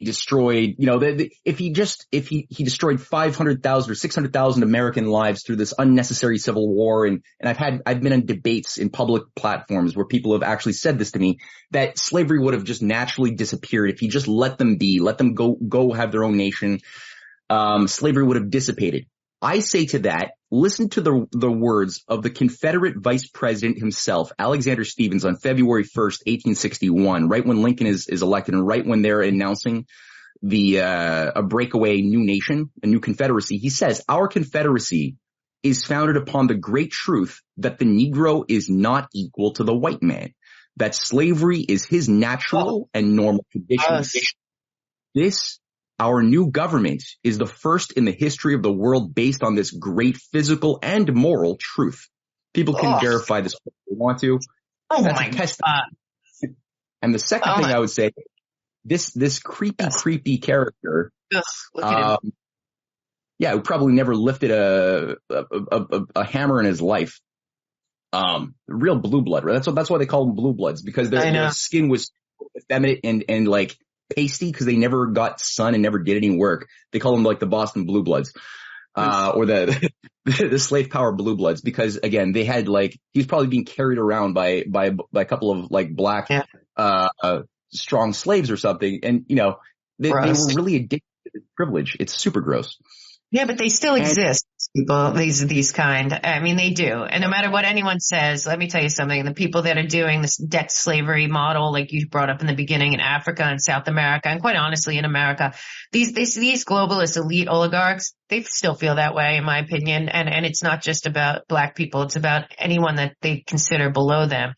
[0.00, 4.62] destroyed, you know, the, the, if he just, if he, he destroyed 500,000 or 600,000
[4.62, 7.06] American lives through this unnecessary civil war.
[7.06, 10.74] And, and I've had, I've been in debates in public platforms where people have actually
[10.74, 11.38] said this to me,
[11.70, 15.34] that slavery would have just naturally disappeared if he just let them be, let them
[15.34, 16.80] go, go have their own nation.
[17.50, 19.06] Um, slavery would have dissipated.
[19.44, 24.32] I say to that, listen to the, the words of the Confederate vice president himself,
[24.38, 29.02] Alexander Stephens, on February 1st, 1861, right when Lincoln is, is elected and right when
[29.02, 29.86] they're announcing
[30.42, 33.58] the, uh, a breakaway new nation, a new confederacy.
[33.58, 35.16] He says, our confederacy
[35.62, 40.02] is founded upon the great truth that the Negro is not equal to the white
[40.02, 40.32] man,
[40.76, 43.84] that slavery is his natural and normal condition.
[43.90, 44.34] Yes.
[45.14, 45.60] This
[45.98, 49.70] our new government is the first in the history of the world based on this
[49.70, 52.08] great physical and moral truth.
[52.52, 52.98] People can oh.
[52.98, 54.38] verify this if they want to.
[54.90, 55.60] Oh That's my test.
[55.64, 55.82] God.
[57.02, 57.74] And the second oh thing my.
[57.74, 58.12] I would say,
[58.84, 60.02] this this creepy, yes.
[60.02, 61.44] creepy character, yes.
[61.82, 62.32] um,
[63.38, 67.20] yeah, who probably never lifted a a, a a, hammer in his life.
[68.12, 69.44] Um, real blue blood.
[69.44, 69.54] Right?
[69.54, 72.12] That's what that's why they call them blue bloods because their, their skin was
[72.56, 73.76] effeminate and and like
[74.14, 76.68] pasty because they never got sun and never did any work.
[76.92, 78.32] They call them like the Boston Blue Bloods.
[78.96, 79.90] Uh, or the,
[80.24, 83.98] the slave power blue bloods because again, they had like, he was probably being carried
[83.98, 86.44] around by, by, by a couple of like black, yeah.
[86.76, 89.00] uh, uh, strong slaves or something.
[89.02, 89.56] And, you know,
[89.98, 91.96] they, they were really addicted to this privilege.
[91.98, 92.78] It's super gross.
[93.32, 96.18] Yeah, but they still exist, people, these, these kind.
[96.24, 97.04] I mean, they do.
[97.04, 99.24] And no matter what anyone says, let me tell you something.
[99.24, 102.54] The people that are doing this debt slavery model, like you brought up in the
[102.54, 105.54] beginning in Africa and South America, and quite honestly in America,
[105.92, 110.08] these, these, these globalist elite oligarchs, they still feel that way, in my opinion.
[110.08, 112.02] And, and it's not just about black people.
[112.02, 114.54] It's about anyone that they consider below them.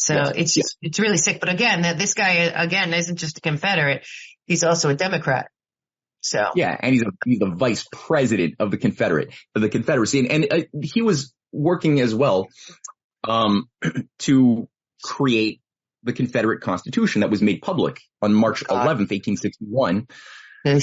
[0.00, 0.32] So yes.
[0.36, 1.40] it's just, it's really sick.
[1.40, 4.06] But again, this guy, again, isn't just a Confederate.
[4.46, 5.50] He's also a Democrat.
[6.20, 6.50] So.
[6.54, 10.30] Yeah, and he's a, he's the vice president of the Confederate of the Confederacy, and,
[10.30, 12.48] and uh, he was working as well
[13.26, 13.68] um,
[14.20, 14.68] to
[15.02, 15.60] create
[16.02, 20.06] the Confederate Constitution that was made public on March 11th, 1861,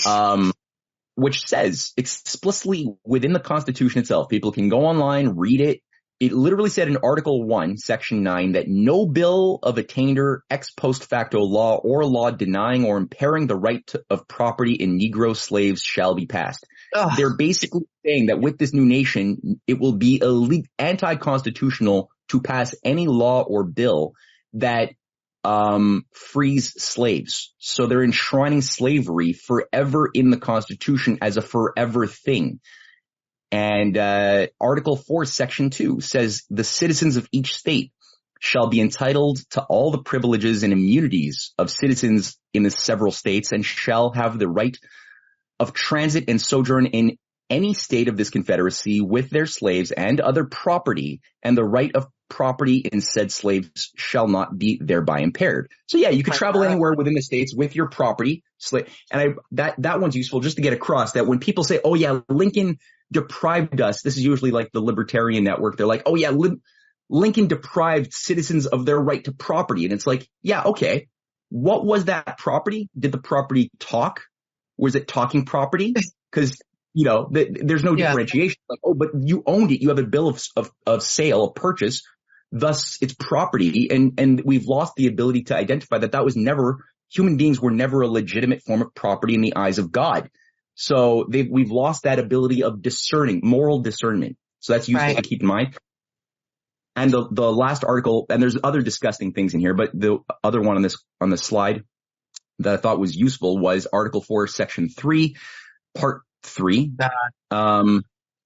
[0.07, 0.53] um,
[1.15, 5.81] which says explicitly within the Constitution itself, people can go online, read it,
[6.19, 11.05] it literally said in Article 1, Section 9 that no bill of attainder, ex post
[11.05, 15.81] facto law or law denying or impairing the right to, of property in Negro slaves
[15.81, 16.65] shall be passed.
[16.93, 17.11] Ugh.
[17.17, 22.73] They're basically saying that with this new nation, it will be illegal, anti-constitutional to pass
[22.83, 24.13] any law or bill
[24.53, 24.91] that
[25.43, 27.53] um, frees slaves.
[27.59, 32.61] So they're enshrining slavery forever in the Constitution as a forever thing.
[33.55, 37.93] And uh, Article 4, Section 2 says the citizens of each state
[38.41, 43.53] shall be entitled to all the privileges and immunities of citizens in the several states
[43.53, 44.77] and shall have the right
[45.57, 47.17] of transit and sojourn in
[47.49, 52.07] any state of this confederacy with their slaves and other property and the right of
[52.27, 55.71] property in said slaves shall not be thereby impaired.
[55.85, 58.43] So yeah, you could travel anywhere within the states with your property.
[58.73, 61.93] And I, that, that one's useful just to get across that when people say, oh
[61.93, 62.79] yeah, Lincoln
[63.11, 65.77] deprived us, this is usually like the libertarian network.
[65.77, 66.31] They're like, oh yeah,
[67.09, 69.85] Lincoln deprived citizens of their right to property.
[69.85, 71.07] And it's like, yeah, okay.
[71.49, 72.89] What was that property?
[72.97, 74.21] Did the property talk?
[74.77, 75.93] Was it talking property?
[76.31, 76.57] Cause
[76.93, 78.55] you know, there's no differentiation.
[78.69, 79.81] Like, oh, but you owned it.
[79.81, 82.03] You have a bill of, of, of sale, a purchase.
[82.53, 83.89] Thus it's property.
[83.91, 87.71] And, and we've lost the ability to identify that that was never, human beings were
[87.71, 90.29] never a legitimate form of property in the eyes of God.
[90.75, 94.37] So we've lost that ability of discerning, moral discernment.
[94.59, 95.17] So that's useful right.
[95.17, 95.77] to keep in mind.
[96.97, 100.61] And the, the last article, and there's other disgusting things in here, but the other
[100.61, 101.83] one on this, on the slide
[102.59, 105.35] that I thought was useful was article four, section three,
[105.93, 106.91] part three.
[107.51, 108.03] Um,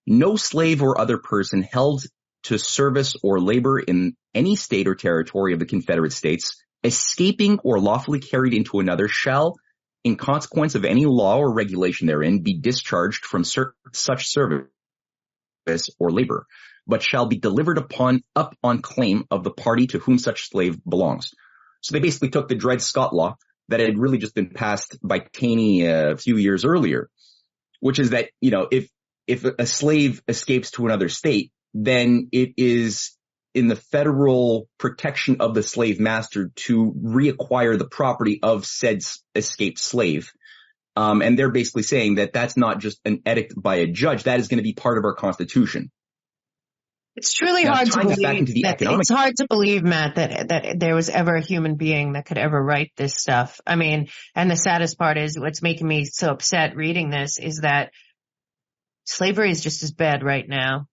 [0.08, 2.04] no slave or other person held
[2.44, 7.80] to service or labor in any state or territory of the Confederate States, escaping or
[7.80, 9.58] lawfully carried into another shall,
[10.04, 14.66] in consequence of any law or regulation therein, be discharged from such service
[16.00, 16.48] or labor
[16.90, 20.84] but shall be delivered upon up on claim of the party to whom such slave
[20.84, 21.36] belongs.
[21.82, 23.38] So they basically took the Dred Scott law
[23.70, 27.10] that had really just been passed by Taney a few years earlier,
[27.80, 28.90] which is that, you know, if,
[29.28, 33.12] if a slave escapes to another state, then it is
[33.54, 39.02] in the federal protection of the slave master to reacquire the property of said
[39.36, 40.32] escaped slave.
[40.96, 44.24] Um, and they're basically saying that that's not just an edict by a judge.
[44.24, 45.92] That is going to be part of our constitution.
[47.16, 48.64] It's truly now, hard to believe.
[48.64, 52.26] That, it's hard to believe, Matt, that that there was ever a human being that
[52.26, 53.60] could ever write this stuff.
[53.68, 57.58] I mean, and the saddest part is what's making me so upset reading this is
[57.58, 57.92] that
[59.06, 60.86] slavery is just as bad right now,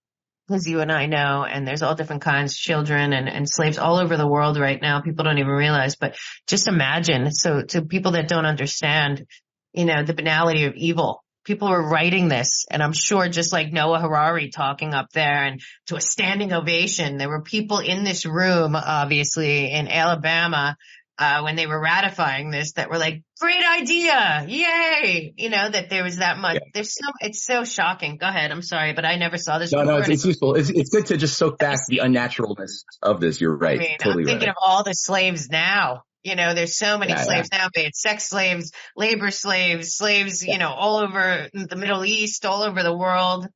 [0.49, 3.97] as you and I know, and there's all different kinds, children and, and slaves all
[3.97, 5.01] over the world right now.
[5.01, 6.15] People don't even realize, but
[6.47, 7.31] just imagine.
[7.31, 9.25] So to people that don't understand,
[9.73, 13.71] you know, the banality of evil people were writing this and I'm sure just like
[13.71, 18.25] Noah Harari talking up there and to a standing ovation, there were people in this
[18.25, 20.75] room, obviously in Alabama,
[21.19, 24.45] uh, when they were ratifying this that were like, great idea.
[24.47, 25.33] Yay.
[25.35, 26.55] You know, that there was that much.
[26.55, 26.69] Yeah.
[26.73, 28.17] There's so, it's so shocking.
[28.17, 28.51] Go ahead.
[28.51, 29.71] I'm sorry, but I never saw this.
[29.71, 30.55] No, no, it's, it's, useful.
[30.55, 33.41] It's, it's good to just soak back the unnaturalness of this.
[33.41, 33.79] You're right.
[33.79, 34.49] I mean, totally I'm thinking right.
[34.49, 37.59] of all the slaves now you know, there's so many yeah, slaves yeah.
[37.59, 42.45] now, be it sex slaves, labor slaves, slaves, you know, all over the Middle East,
[42.45, 43.47] all over the world.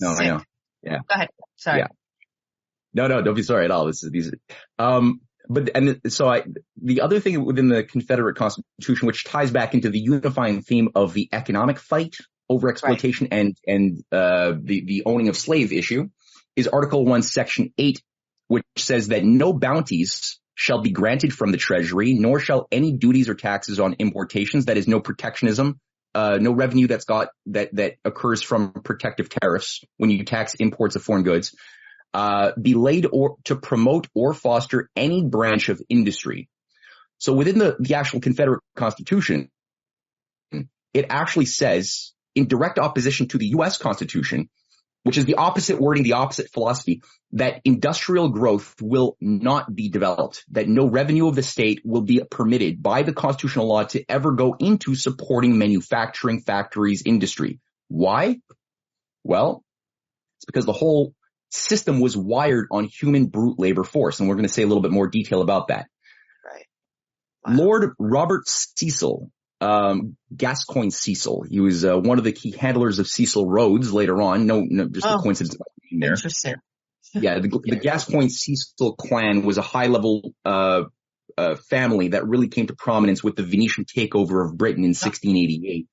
[0.00, 0.26] No, Sick.
[0.26, 0.42] I know.
[0.82, 0.98] Yeah.
[0.98, 1.28] Go ahead.
[1.56, 1.78] Sorry.
[1.78, 1.86] Yeah.
[2.92, 3.86] No, no, don't be sorry at all.
[3.86, 4.30] This is these.
[4.78, 6.44] Um, but and so I,
[6.80, 11.12] the other thing within the Confederate Constitution, which ties back into the unifying theme of
[11.12, 12.16] the economic fight
[12.48, 13.40] over exploitation right.
[13.40, 16.08] and and uh, the the owning of slave issue,
[16.56, 18.02] is Article One, Section Eight,
[18.48, 23.28] which says that no bounties shall be granted from the treasury, nor shall any duties
[23.28, 25.80] or taxes on importations, that is no protectionism,
[26.14, 30.94] uh, no revenue that's got, that, that occurs from protective tariffs when you tax imports
[30.94, 31.54] of foreign goods,
[32.14, 36.48] uh, be laid or to promote or foster any branch of industry.
[37.18, 39.50] So within the, the actual Confederate Constitution,
[40.52, 43.78] it actually says in direct opposition to the U.S.
[43.78, 44.48] Constitution
[45.04, 50.44] which is the opposite wording, the opposite philosophy, that industrial growth will not be developed,
[50.50, 54.32] that no revenue of the state will be permitted by the constitutional law to ever
[54.32, 57.60] go into supporting manufacturing factories industry.
[57.88, 58.40] Why?
[59.22, 59.62] Well,
[60.38, 61.14] it's because the whole
[61.54, 64.20] system was wired on human brute labor force.
[64.20, 65.86] And we're going to say a little bit more detail about that.
[66.44, 66.66] Right.
[67.46, 67.54] Wow.
[67.54, 69.30] Lord Robert Cecil
[69.64, 71.44] um, Gascoyne Cecil.
[71.48, 74.46] He was uh, one of the key handlers of Cecil Rhodes later on.
[74.46, 75.56] No, no just oh, a coincidence
[75.90, 76.10] there.
[76.10, 76.56] Interesting.
[77.14, 80.84] yeah, the, the Gascoyne Cecil clan was a high level uh,
[81.38, 85.86] uh, family that really came to prominence with the Venetian takeover of Britain in 1688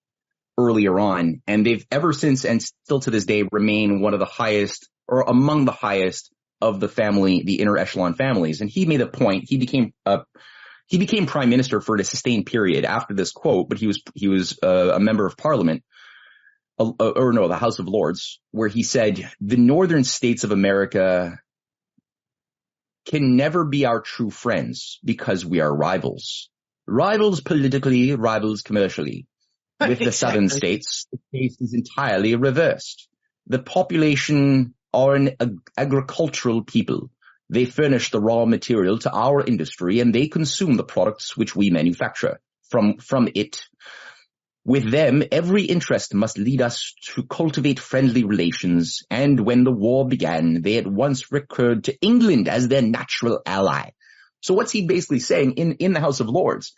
[0.57, 1.41] earlier on.
[1.47, 5.21] And they've ever since and still to this day remain one of the highest or
[5.27, 8.61] among the highest of the family, the inner echelon families.
[8.61, 9.45] And he made a point.
[9.47, 10.21] He became a
[10.87, 14.27] he became prime minister for a sustained period after this quote, but he was he
[14.27, 15.83] was uh, a member of parliament,
[16.79, 21.39] uh, or no, the House of Lords, where he said the northern states of America
[23.05, 26.49] can never be our true friends because we are rivals.
[26.87, 29.27] Rivals politically, rivals commercially.
[29.81, 33.07] With the southern states, the case is entirely reversed.
[33.47, 37.09] The population are an ag- agricultural people.
[37.49, 41.69] They furnish the raw material to our industry and they consume the products which we
[41.69, 43.61] manufacture from, from it.
[44.63, 50.07] With them, every interest must lead us to cultivate friendly relations, and when the war
[50.07, 53.89] began, they at once recurred to England as their natural ally.
[54.41, 56.73] So what's he basically saying in, in the House of Lords?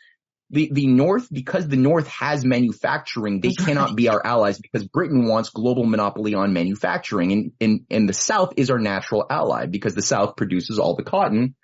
[0.54, 5.26] The, the North, because the North has manufacturing, they cannot be our allies because Britain
[5.28, 9.96] wants global monopoly on manufacturing and, and, and the South is our natural ally because
[9.96, 11.56] the South produces all the cotton.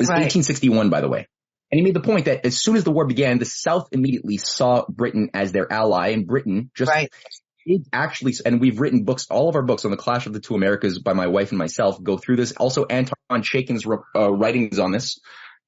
[0.00, 0.16] It's right.
[0.16, 1.28] 1861, by the way.
[1.70, 4.38] And he made the point that as soon as the war began, the South immediately
[4.38, 7.08] saw Britain as their ally and Britain just right.
[7.92, 10.56] actually, and we've written books, all of our books on the clash of the two
[10.56, 12.50] Americas by my wife and myself go through this.
[12.50, 15.20] Also Anton Chaitkin's uh, writings on this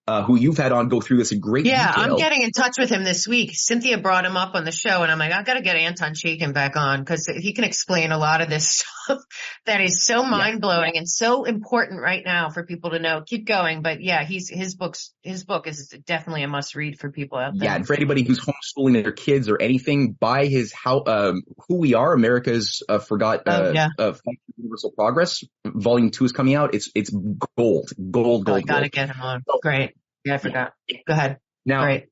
[0.08, 2.12] uh, who you've had on go through this in great yeah, detail.
[2.12, 3.52] I'm getting in touch with him this week.
[3.54, 6.52] Cynthia brought him up on the show and I'm like, I've gotta get Anton Chaitkin
[6.52, 8.68] back on because he can explain a lot of this
[9.04, 9.20] stuff
[9.66, 11.00] that is so mind blowing yeah.
[11.00, 13.22] and so important right now for people to know.
[13.24, 13.82] Keep going.
[13.82, 17.56] But yeah, he's, his books, his book is definitely a must read for people out
[17.56, 17.68] there.
[17.68, 17.76] Yeah.
[17.76, 21.94] And for anybody who's homeschooling their kids or anything, buy his how, um, who we
[21.94, 23.88] are, America's, uh, forgot, oh, uh, oh, yeah.
[24.00, 24.14] uh,
[24.56, 25.44] universal progress.
[25.64, 26.74] Volume two is coming out.
[26.74, 28.48] It's, it's gold, gold, gold.
[28.48, 28.92] Oh, I gotta gold.
[28.92, 29.42] get him on.
[29.62, 29.92] Great.
[30.24, 30.72] Yeah, I forgot.
[31.06, 31.38] Go ahead.
[31.64, 32.08] Now, right.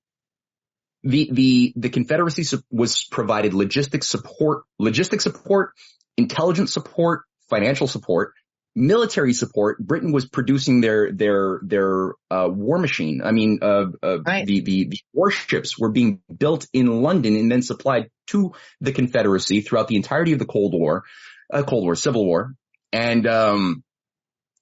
[1.02, 5.72] the, the, the Confederacy was provided logistic support, logistic support,
[6.16, 8.34] intelligence support, financial support,
[8.74, 9.78] military support.
[9.78, 13.22] Britain was producing their, their, their, uh, war machine.
[13.24, 14.46] I mean, uh, uh, right.
[14.46, 19.60] the, the, the warships were being built in London and then supplied to the Confederacy
[19.60, 21.04] throughout the entirety of the Cold War,
[21.52, 22.54] uh, Cold War, Civil War.
[22.92, 23.82] And, um,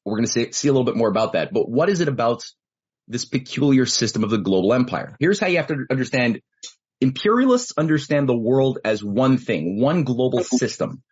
[0.05, 1.53] we're going to see a little bit more about that.
[1.53, 2.45] But what is it about
[3.09, 5.17] this peculiar system of the global empire.
[5.19, 6.41] Here's how you have to understand.
[7.01, 11.03] Imperialists understand the world as one thing, one global system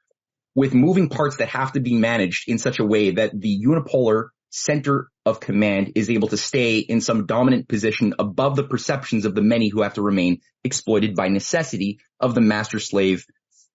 [0.54, 4.28] with moving parts that have to be managed in such a way that the unipolar
[4.50, 9.35] center of command is able to stay in some dominant position above the perceptions of
[9.35, 13.26] the many who have to remain exploited by necessity of the master slave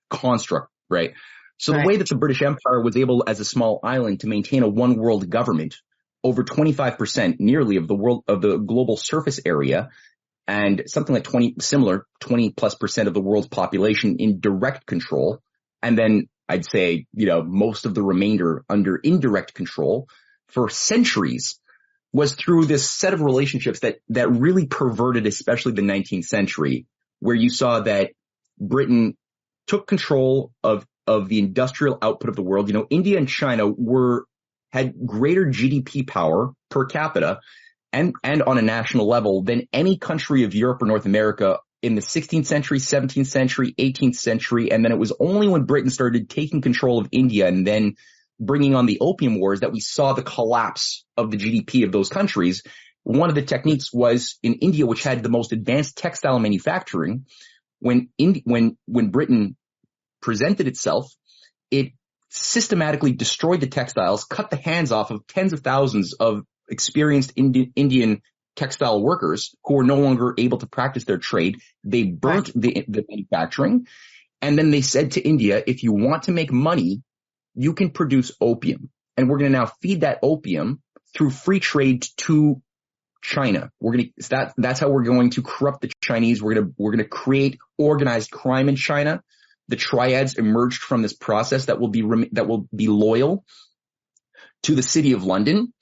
[0.09, 1.13] construct, right?
[1.57, 1.83] So right.
[1.83, 4.67] the way that the British Empire was able as a small island to maintain a
[4.67, 5.75] one world government
[6.23, 9.89] over 25% nearly of the world of the global surface area
[10.47, 15.39] and something like 20 similar 20 plus percent of the world's population in direct control.
[15.81, 20.07] And then I'd say you know most of the remainder under indirect control
[20.49, 21.59] for centuries
[22.13, 26.85] was through this set of relationships that that really perverted especially the 19th century
[27.19, 28.11] where you saw that
[28.59, 29.15] Britain
[29.67, 32.67] took control of of the industrial output of the world.
[32.67, 34.25] You know India and China were
[34.71, 37.39] had greater GDP power per capita
[37.93, 41.95] and, and on a national level than any country of Europe or North America in
[41.95, 44.71] the 16th century, 17th century, 18th century.
[44.71, 47.95] And then it was only when Britain started taking control of India and then
[48.39, 52.09] bringing on the opium wars that we saw the collapse of the GDP of those
[52.09, 52.63] countries.
[53.03, 57.25] One of the techniques was in India, which had the most advanced textile manufacturing.
[57.79, 59.55] When Indi- when when Britain
[60.21, 61.11] presented itself,
[61.71, 61.93] it
[62.31, 67.71] systematically destroyed the textiles, cut the hands off of tens of thousands of experienced Indi-
[67.75, 68.21] Indian
[68.55, 71.59] textile workers who were no longer able to practice their trade.
[71.83, 73.87] They burnt the, the manufacturing.
[74.41, 77.03] And then they said to India, if you want to make money,
[77.53, 78.89] you can produce opium.
[79.17, 80.81] And we're going to now feed that opium
[81.13, 82.61] through free trade to
[83.21, 83.71] China.
[83.81, 86.41] We're going to, that, that's how we're going to corrupt the Chinese.
[86.41, 89.21] We're going to, we're going to create organized crime in China
[89.71, 92.01] the triads emerged from this process that will be
[92.33, 93.45] that will be loyal
[94.63, 95.73] to the city of London.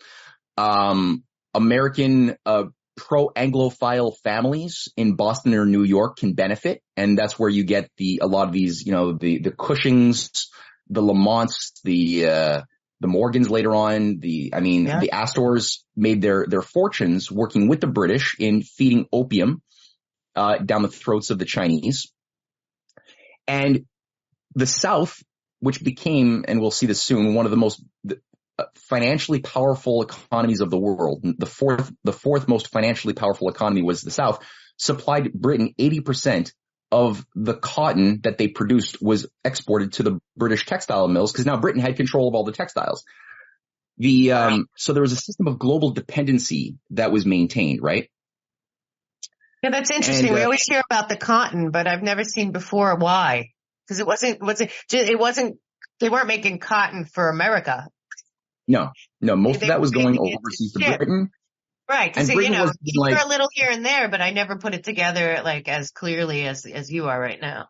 [0.58, 1.24] Um,
[1.56, 7.64] American uh, pro-Anglophile families in Boston or New York can benefit, and that's where you
[7.64, 10.50] get the a lot of these, you know, the the Cushings,
[10.88, 12.62] the Lamonts, the uh,
[13.00, 14.20] the Morgans later on.
[14.20, 15.00] The I mean, yeah.
[15.00, 19.64] the Astors made their their fortunes working with the British in feeding opium
[20.36, 22.12] uh, down the throats of the Chinese.
[23.50, 23.86] And
[24.54, 25.24] the South,
[25.60, 30.62] which became, and we'll see this soon, one of the most uh, financially powerful economies
[30.62, 34.46] of the world, the fourth, the fourth most financially powerful economy was the South,
[34.78, 36.54] supplied Britain 80%
[36.92, 41.58] of the cotton that they produced was exported to the British textile mills because now
[41.58, 43.04] Britain had control of all the textiles.
[43.98, 48.10] The, um, so there was a system of global dependency that was maintained, right?
[49.64, 50.28] Yeah, that's interesting.
[50.28, 53.52] And, uh, we always hear about the cotton, but I've never seen before why.
[53.86, 55.58] Because it wasn't wasn't it wasn't
[56.00, 57.88] they weren't making cotton for America.
[58.68, 61.32] No, no, most they, of that was going overseas to Britain.
[61.90, 62.16] Right.
[62.16, 64.84] And you know, you like, a little here and there, but I never put it
[64.84, 67.68] together like as clearly as, as you are right now.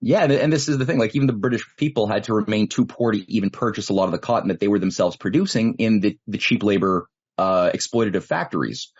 [0.00, 0.98] Yeah, and this is the thing.
[0.98, 4.06] Like even the British people had to remain too poor to even purchase a lot
[4.06, 8.22] of the cotton that they were themselves producing in the, the cheap labor, uh, exploitative
[8.22, 8.92] factories.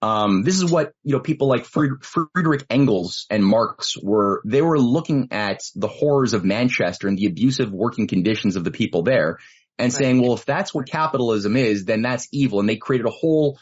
[0.00, 4.78] Um, this is what, you know, people like Friedrich Engels and Marx were, they were
[4.78, 9.38] looking at the horrors of Manchester and the abusive working conditions of the people there
[9.76, 9.98] and right.
[9.98, 12.60] saying, well, if that's what capitalism is, then that's evil.
[12.60, 13.58] And they created a whole,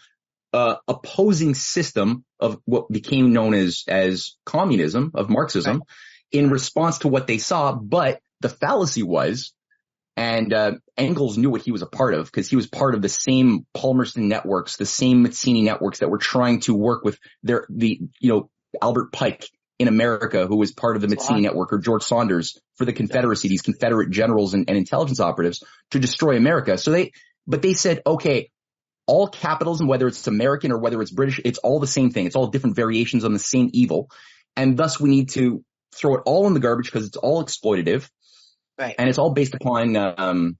[0.52, 5.86] uh, opposing system of what became known as, as communism, of Marxism, right.
[6.32, 7.72] in response to what they saw.
[7.72, 9.54] But the fallacy was
[10.16, 13.02] and uh, Engels knew what he was a part of because he was part of
[13.02, 17.66] the same Palmerston networks, the same Mazzini networks that were trying to work with their
[17.68, 18.50] the you know
[18.80, 19.46] Albert Pike
[19.78, 23.48] in America, who was part of the Mazzini network, or George Sanders for the Confederacy,
[23.48, 26.78] these Confederate generals and, and intelligence operatives to destroy America.
[26.78, 27.12] So they,
[27.46, 28.50] but they said, okay,
[29.06, 32.26] all capitalism, whether it's American or whether it's British, it's all the same thing.
[32.26, 34.10] It's all different variations on the same evil,
[34.56, 35.62] and thus we need to
[35.94, 38.08] throw it all in the garbage because it's all exploitative
[38.78, 38.94] Right.
[38.98, 40.58] And it's all based upon, um,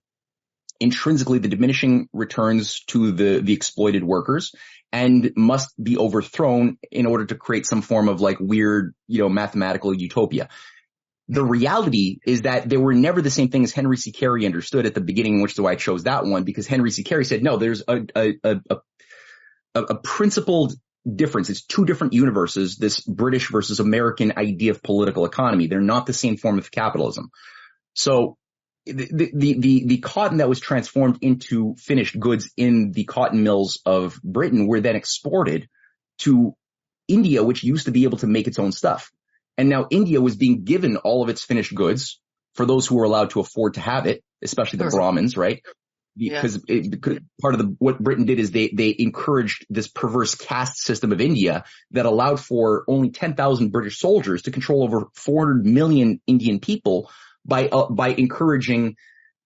[0.79, 4.55] intrinsically the diminishing returns to the, the exploited workers
[4.93, 9.29] and must be overthrown in order to create some form of like weird, you know,
[9.29, 10.49] mathematical utopia.
[11.29, 14.13] The reality is that they were never the same thing as Henry C.
[14.13, 17.03] Carey understood at the beginning, which is why I chose that one, because Henry C.
[17.03, 18.61] Carey said, no, there's a, a, a,
[19.75, 20.75] a, a principled
[21.13, 21.51] difference.
[21.51, 25.67] It's two different universes, this British versus American idea of political economy.
[25.67, 27.31] They're not the same form of capitalism.
[27.97, 28.37] So
[28.85, 33.81] the, the, the, the cotton that was transformed into finished goods in the cotton mills
[33.85, 35.69] of Britain were then exported
[36.19, 36.55] to
[37.09, 39.11] India, which used to be able to make its own stuff.
[39.59, 42.21] And now India was being given all of its finished goods
[42.55, 45.63] for those who were allowed to afford to have it, especially the Brahmins, right?
[46.17, 46.83] Because, yeah.
[46.83, 51.13] it, part of the, what Britain did is they, they encouraged this perverse caste system
[51.13, 56.61] of India that allowed for only 10,000 British soldiers to control over 400 million Indian
[56.61, 57.11] people
[57.47, 58.97] by uh, by encouraging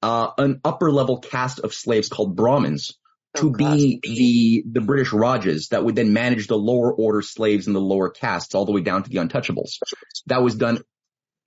[0.03, 2.99] uh, an upper level caste of slaves called Brahmins
[3.37, 7.67] to oh, be the the British Rajas that would then manage the lower order slaves
[7.67, 9.79] and the lower castes all the way down to the untouchables.
[10.27, 10.83] That was done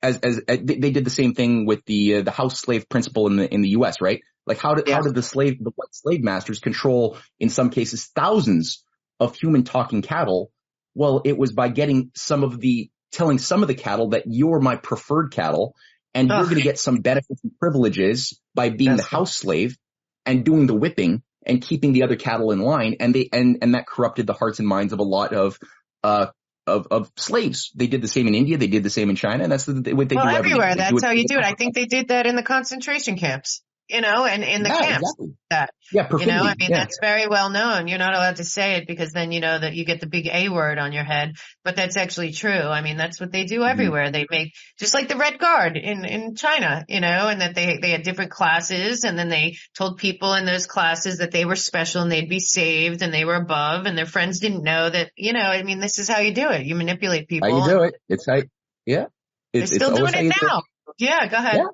[0.01, 3.28] as as, as they did the same thing with the uh, the house slave principle
[3.28, 3.99] in the in the U.S.
[3.99, 4.22] Right?
[4.45, 4.95] Like how did yeah.
[4.95, 8.84] how did the slave the white slave masters control in some cases thousands
[9.20, 10.51] of human talking cattle?
[10.95, 14.60] Well, it was by getting some of the telling some of the cattle that you're
[14.60, 15.76] my preferred cattle
[16.14, 19.78] and you're going to get some benefits and privileges by being That's the house slave
[20.26, 22.97] and doing the whipping and keeping the other cattle in line.
[22.99, 25.59] And they, and, and that corrupted the hearts and minds of a lot of,
[26.03, 26.28] uh,
[26.68, 27.72] of, of slaves.
[27.76, 28.57] They did the same in India.
[28.57, 29.43] They did the same in China.
[29.43, 30.76] And that's the, what they well, do everywhere.
[30.76, 31.43] That's how you do it.
[31.43, 33.61] I think they did that in the concentration camps
[33.93, 35.13] you know, and in the yeah, camps.
[35.13, 35.37] Exactly.
[35.49, 36.79] That, yeah, you know, I mean, yeah.
[36.79, 37.87] that's very well known.
[37.87, 40.27] You're not allowed to say it because then you know that you get the big
[40.27, 42.51] A word on your head, but that's actually true.
[42.51, 43.69] I mean, that's what they do mm-hmm.
[43.69, 44.05] everywhere.
[44.05, 44.13] Mm-hmm.
[44.13, 47.77] They make, just like the Red Guard in, in China, you know, and that they,
[47.79, 51.55] they had different classes and then they told people in those classes that they were
[51.55, 55.11] special and they'd be saved and they were above and their friends didn't know that,
[55.15, 56.65] you know, I mean, this is how you do it.
[56.65, 57.51] You manipulate people.
[57.51, 57.93] How you do it.
[58.09, 58.41] It's how,
[58.87, 59.05] yeah.
[59.53, 60.63] It's, they're still doing it now.
[60.97, 61.57] Yeah, go ahead.
[61.57, 61.65] Yeah.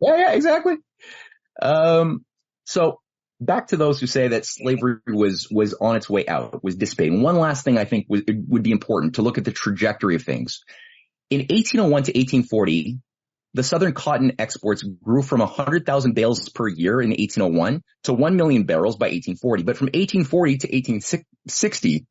[0.00, 0.74] yeah, yeah, exactly.
[1.60, 2.24] Um,
[2.64, 3.00] so
[3.40, 7.22] back to those who say that slavery was was on its way out, was dissipating.
[7.22, 10.62] One last thing I think would be important to look at the trajectory of things.
[11.30, 12.98] In 1801 to 1840,
[13.54, 18.64] the southern cotton exports grew from 100,000 bales per year in 1801 to 1 million
[18.64, 19.62] barrels by 1840.
[19.64, 22.06] But from 1840 to 1860,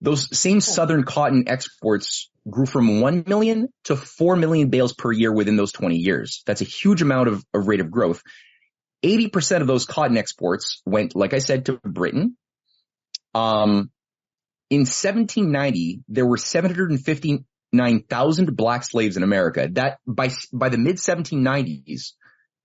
[0.00, 5.32] those same southern cotton exports grew from 1 million to 4 million bales per year
[5.32, 6.42] within those 20 years.
[6.46, 8.22] That's a huge amount of, of rate of growth.
[9.04, 12.36] 80% of those cotton exports went, like I said, to Britain.
[13.34, 13.90] Um,
[14.70, 19.68] in 1790, there were 759,000 black slaves in America.
[19.72, 22.12] That by, by the mid 1790s,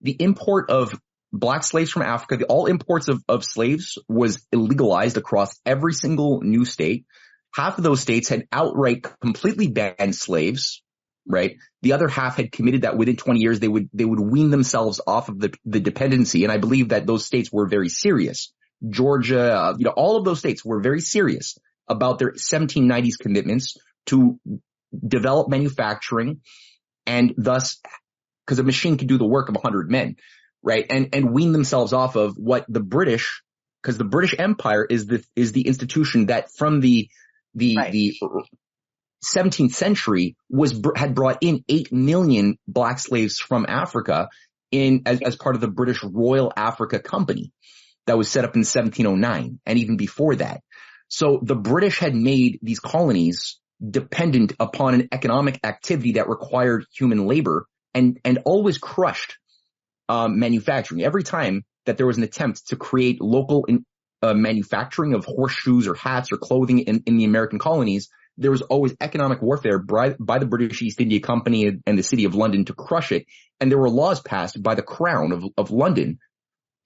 [0.01, 0.93] the import of
[1.31, 6.41] black slaves from Africa, the, all imports of, of slaves was illegalized across every single
[6.41, 7.05] new state
[7.53, 10.81] half of those states had outright completely banned slaves,
[11.27, 11.57] right?
[11.81, 15.01] The other half had committed that within 20 years they would, they would wean themselves
[15.05, 16.43] off of the, the dependency.
[16.43, 18.53] And I believe that those states were very serious.
[18.87, 23.77] Georgia, uh, you know, all of those states were very serious about their 1790s commitments
[24.07, 24.39] to
[25.05, 26.41] develop manufacturing
[27.05, 27.81] and thus,
[28.45, 30.15] because a machine could do the work of 100 men,
[30.61, 30.85] right?
[30.89, 33.41] And, and wean themselves off of what the British,
[33.81, 37.09] because the British Empire is the, is the institution that from the
[37.55, 37.91] the right.
[37.91, 38.13] the
[39.25, 44.29] 17th century was had brought in 8 million black slaves from Africa
[44.71, 47.51] in as, as part of the British Royal Africa Company
[48.07, 50.61] that was set up in 1709 and even before that.
[51.09, 57.25] So the British had made these colonies dependent upon an economic activity that required human
[57.25, 59.37] labor and, and always crushed
[60.07, 61.03] um, manufacturing.
[61.03, 63.85] Every time that there was an attempt to create local in,
[64.21, 68.61] uh, manufacturing of horseshoes or hats or clothing in, in the American colonies, there was
[68.61, 72.65] always economic warfare by, by, the British East India Company and the city of London
[72.65, 73.25] to crush it.
[73.59, 76.19] And there were laws passed by the crown of, of London,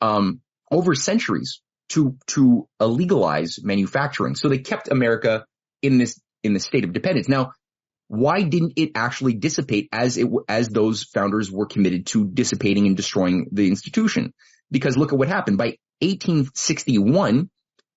[0.01, 4.35] um, over centuries to, to legalize manufacturing.
[4.35, 5.45] So they kept America
[5.81, 7.29] in this, in the state of dependence.
[7.29, 7.51] Now,
[8.07, 12.97] why didn't it actually dissipate as it, as those founders were committed to dissipating and
[12.97, 14.33] destroying the institution?
[14.71, 15.57] Because look at what happened.
[15.57, 17.49] By 1861,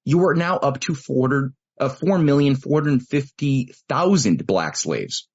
[0.04, 5.28] you are now up to 400, uh, 4,450,000 black slaves.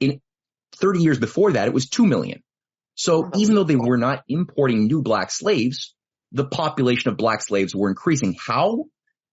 [0.00, 0.20] In
[0.76, 2.42] 30 years before that, it was 2 million.
[2.94, 5.94] So even though they were not importing new black slaves,
[6.32, 8.36] the population of black slaves were increasing.
[8.44, 8.84] How?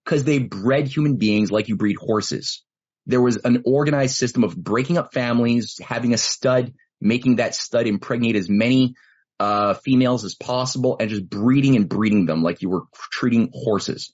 [0.04, 2.64] Because they bred human beings like you breed horses.
[3.08, 7.88] There was an organized system of breaking up families, having a stud, making that stud
[7.88, 8.96] impregnate as many
[9.40, 14.14] uh, females as possible, and just breeding and breeding them like you were treating horses.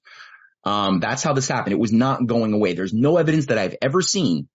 [0.64, 1.74] Um, that's how this happened.
[1.74, 2.74] It was not going away.
[2.74, 4.48] There's no evidence that I've ever seen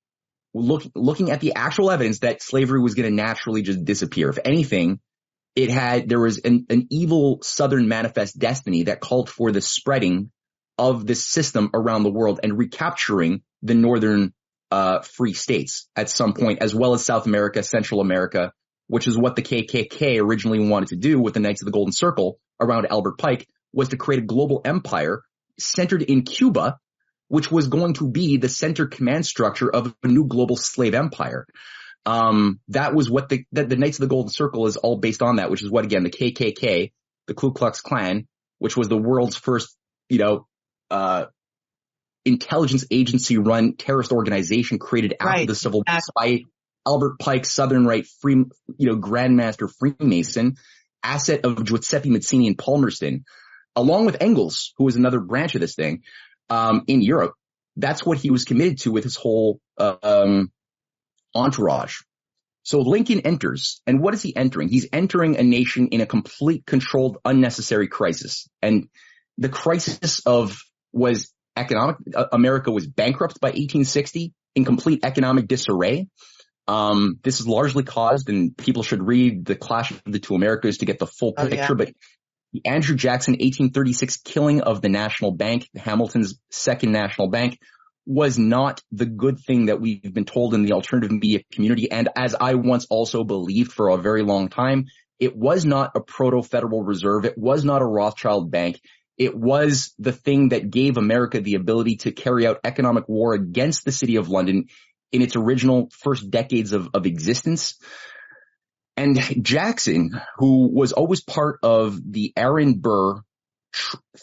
[0.57, 4.29] look, looking at the actual evidence that slavery was going to naturally just disappear.
[4.29, 5.01] If anything,
[5.55, 10.31] it had, there was an, an evil Southern manifest destiny that called for the spreading
[10.79, 14.33] of this system around the world and recapturing the Northern,
[14.71, 18.53] uh, free states at some point, as well as South America, Central America,
[18.89, 21.93] which is what the KKK originally wanted to do with the Knights of the Golden
[21.93, 25.23] Circle around Albert Pike was to create a global empire
[25.59, 26.79] centered in Cuba,
[27.29, 31.47] which was going to be the center command structure of a new global slave empire.
[32.05, 35.23] Um, that was what the, the, the Knights of the Golden Circle is all based
[35.23, 36.93] on that, which is what again, the KKK,
[37.27, 38.29] the Ku Klux Klan,
[38.59, 39.77] which was the world's first,
[40.09, 40.47] you know,
[40.91, 41.27] uh,
[42.25, 45.49] intelligence agency run terrorist organization created after right.
[45.49, 46.43] the civil war by
[46.87, 48.45] Albert Pike, Southern right free,
[48.79, 50.57] you know, Grandmaster Freemason,
[51.03, 53.25] asset of Giuseppe Mazzini and Palmerston,
[53.75, 56.03] along with Engels, who was another branch of this thing,
[56.49, 57.35] um, in Europe.
[57.77, 60.51] That's what he was committed to with his whole, uh, um,
[61.35, 61.99] entourage.
[62.63, 64.69] So Lincoln enters, and what is he entering?
[64.69, 68.49] He's entering a nation in a complete controlled unnecessary crisis.
[68.61, 68.89] And
[69.39, 70.59] the crisis of
[70.93, 76.09] was economic, uh, America was bankrupt by 1860 in complete economic disarray.
[76.69, 80.79] Um, this is largely caused, and people should read the Clash of the Two Americas
[80.79, 81.75] to get the full picture, oh, yeah.
[81.75, 81.93] but
[82.53, 87.59] the Andrew Jackson 1836 killing of the National Bank, Hamilton's second national bank,
[88.07, 91.91] was not the good thing that we've been told in the alternative media community.
[91.91, 94.87] And as I once also believed for a very long time,
[95.19, 97.25] it was not a proto-federal reserve.
[97.25, 98.81] It was not a Rothschild bank.
[99.19, 103.85] It was the thing that gave America the ability to carry out economic war against
[103.85, 104.67] the city of London
[105.13, 107.79] in its original first decades of, of existence.
[108.97, 113.21] And Jackson, who was always part of the Aaron Burr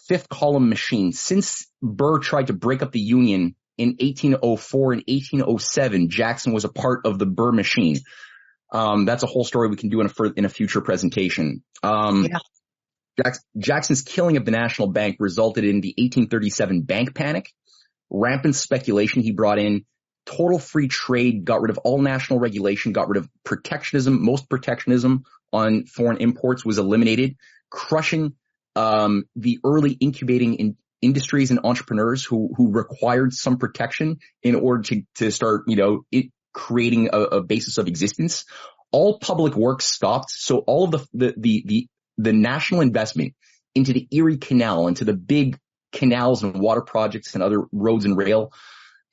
[0.07, 6.09] fifth column machine, since Burr tried to break up the Union in 1804 and 1807,
[6.09, 7.97] Jackson was a part of the Burr machine.
[8.71, 11.63] Um, that's a whole story we can do in a, in a future presentation.
[11.84, 12.39] Um, yeah.
[13.55, 17.51] Jackson's killing of the National Bank resulted in the 1837 bank panic,
[18.09, 19.86] rampant speculation he brought in,
[20.26, 24.24] total free trade, got rid of all national regulation, got rid of protectionism.
[24.24, 27.36] Most protectionism on foreign imports was eliminated,
[27.69, 28.34] crushing
[28.76, 34.84] um, the early incubating in industries and entrepreneurs who who required some protection in order
[34.84, 38.45] to to start, you know, it creating a, a basis of existence.
[38.91, 43.34] All public works stopped, so all of the the the the, the national investment
[43.76, 45.59] into the Erie Canal, into the big
[45.91, 48.51] canals and water projects and other roads and rail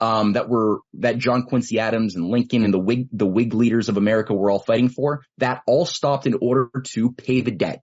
[0.00, 3.88] um, that were that John Quincy Adams and Lincoln and the Whig the Whig leaders
[3.88, 5.22] of America were all fighting for.
[5.38, 7.82] That all stopped in order to pay the debt,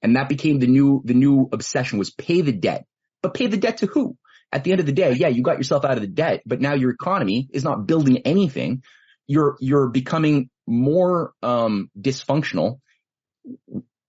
[0.00, 2.86] and that became the new the new obsession was pay the debt.
[3.22, 4.16] But pay the debt to who?
[4.50, 6.60] At the end of the day, yeah, you got yourself out of the debt, but
[6.60, 8.82] now your economy is not building anything.
[9.26, 12.80] You're you're becoming more um, dysfunctional.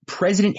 [0.06, 0.58] President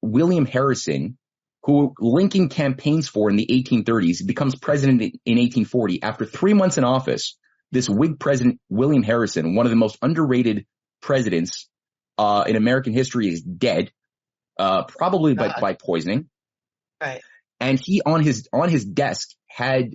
[0.00, 1.18] William Harrison
[1.62, 6.02] who Lincoln campaigns for in the 1830s, becomes president in 1840.
[6.02, 7.36] After three months in office,
[7.70, 10.66] this Whig president, William Harrison, one of the most underrated
[11.02, 11.68] presidents
[12.18, 13.92] uh, in American history, is dead,
[14.58, 16.28] uh, probably by, by, poisoning.
[17.00, 17.20] Right.
[17.60, 19.90] And he on his on his desk had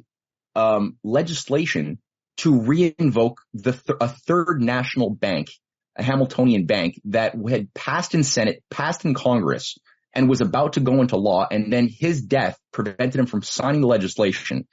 [0.55, 1.99] um, legislation
[2.37, 5.49] to reinvoke the th- a third national bank
[5.95, 9.77] a Hamiltonian bank that had passed in Senate, passed in Congress,
[10.15, 11.45] and was about to go into law.
[11.49, 14.67] And then his death prevented him from signing the legislation.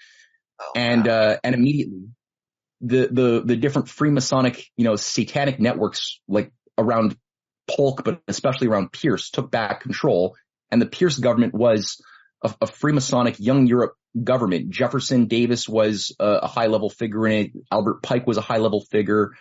[0.61, 1.13] Oh, and, wow.
[1.13, 2.09] uh, and immediately
[2.81, 7.17] the, the, the different Freemasonic, you know, satanic networks like around
[7.69, 10.37] Polk, but especially around Pierce took back control.
[10.71, 12.01] And the Pierce government was
[12.43, 14.71] a, a Freemasonic young Europe government.
[14.71, 17.53] Jefferson Davis was a, a high level figure in it.
[17.71, 19.33] Albert Pike was a high level figure.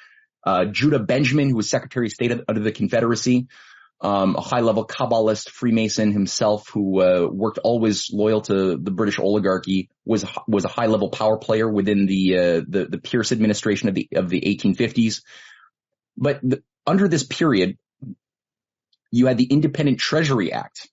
[0.44, 3.48] Uh, Judah Benjamin, who was Secretary of State under the Confederacy,
[4.02, 9.20] um, a high level Kabbalist Freemason himself who, uh, worked always loyal to the British
[9.20, 13.90] oligarchy was, was a high level power player within the, uh, the, the Pierce administration
[13.90, 15.22] of the, of the 1850s.
[16.18, 17.78] But the, under this period,
[19.12, 20.90] you had the Independent Treasury Act,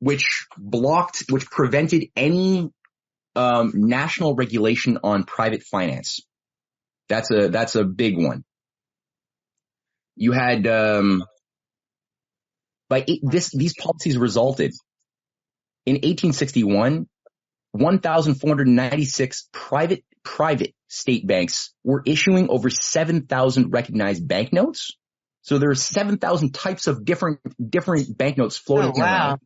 [0.00, 2.70] which blocked, which prevented any,
[3.36, 6.20] um, national regulation on private finance.
[7.08, 8.44] That's a, that's a big one.
[10.16, 11.22] You had, um,
[12.88, 14.72] by eight, this, these policies resulted
[15.86, 17.08] in 1861,
[17.72, 24.96] 1,496 private, private state banks were issuing over 7,000 recognized banknotes.
[25.42, 29.04] So there are 7,000 types of different, different banknotes floating oh, wow.
[29.04, 29.40] around.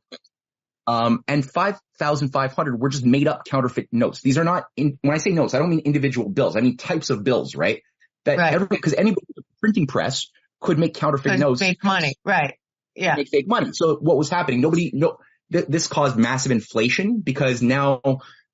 [0.85, 4.21] Um, and 5,500 were just made up counterfeit notes.
[4.21, 6.57] These are not, in, when I say notes, I don't mean individual bills.
[6.57, 7.83] I mean types of bills, right?
[8.25, 8.55] That right.
[8.55, 10.27] every, cause anybody with a printing press
[10.61, 11.61] could make counterfeit could notes.
[11.61, 12.15] Make money.
[12.25, 12.55] Right.
[12.95, 13.15] Yeah.
[13.17, 13.71] Make fake money.
[13.73, 14.61] So what was happening?
[14.61, 15.19] Nobody, no,
[15.53, 18.01] th- this caused massive inflation because now,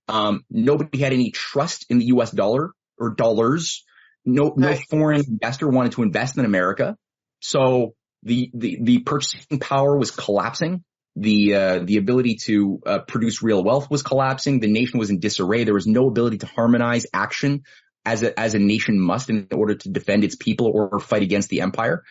[0.08, 3.84] um, nobody had any trust in the US dollar or dollars.
[4.24, 6.96] No, no foreign investor wanted to invest in America.
[7.40, 10.84] So the, the, the purchasing power was collapsing.
[11.16, 14.60] The, uh, the ability to, uh, produce real wealth was collapsing.
[14.60, 15.64] The nation was in disarray.
[15.64, 17.64] There was no ability to harmonize action
[18.04, 21.48] as a, as a nation must in order to defend its people or fight against
[21.48, 22.04] the empire.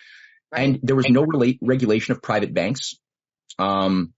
[0.56, 2.96] And there was no relate, regulation of private banks.
[3.60, 4.14] Um,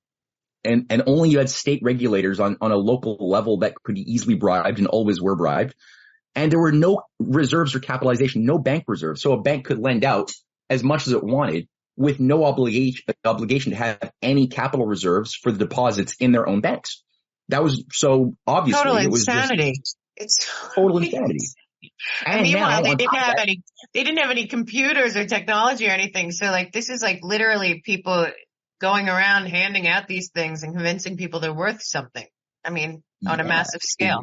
[0.63, 4.11] and, and only you had state regulators on, on a local level that could be
[4.13, 5.73] easily bribed and always were bribed.
[6.35, 9.21] And there were no reserves or capitalization, no bank reserves.
[9.21, 10.31] So a bank could lend out
[10.69, 11.67] as much as it wanted
[11.97, 16.61] with no obligation, obligation to have any capital reserves for the deposits in their own
[16.61, 17.03] banks.
[17.49, 19.81] That was so obviously total it was insanity.
[20.15, 21.39] it's total insanity.
[22.25, 23.61] And, meanwhile, they didn't have any,
[23.93, 26.31] they didn't have any computers or technology or anything.
[26.31, 28.27] So like, this is like literally people
[28.81, 32.25] going around handing out these things and convincing people they're worth something.
[32.63, 34.21] I mean, on yeah, a massive scale.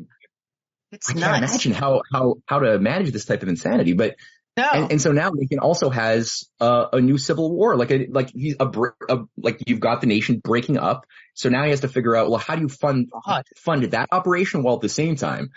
[0.92, 1.26] It's I nuts.
[1.26, 4.16] can't imagine how, how, how to manage this type of insanity, but
[4.56, 4.70] no.
[4.72, 8.30] And, and so now Lincoln also has uh, a new civil war, like a, like
[8.30, 8.70] he's a,
[9.10, 11.04] a, like you've got the nation breaking up.
[11.34, 13.10] So now he has to figure out, well, how do you fund,
[13.58, 15.50] fund that operation while at the same time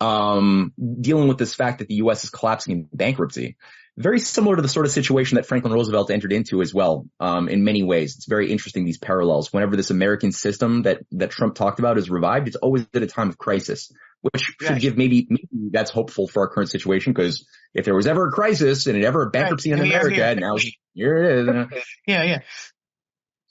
[0.00, 2.24] um, dealing with this fact that the U.S.
[2.24, 3.56] is collapsing in bankruptcy.
[3.96, 7.48] Very similar to the sort of situation that Franklin Roosevelt entered into as well, um,
[7.48, 8.14] in many ways.
[8.14, 9.52] It's very interesting, these parallels.
[9.52, 13.08] Whenever this American system that, that Trump talked about is revived, it's always at a
[13.08, 13.90] time of crisis,
[14.20, 17.44] which should give maybe, maybe that's hopeful for our current situation because
[17.74, 19.80] if there was ever a crisis and it ever a bankruptcy right.
[19.80, 20.34] in America, yeah.
[20.34, 20.56] now
[20.94, 21.82] here it is.
[22.06, 22.38] yeah, yeah.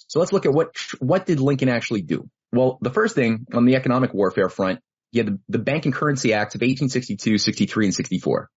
[0.08, 2.30] So let's look at what, what did Lincoln actually do?
[2.54, 4.80] Well, the first thing on the economic warfare front
[5.12, 8.50] you had the, the Bank and Currency Acts of 1862, 63, and 64.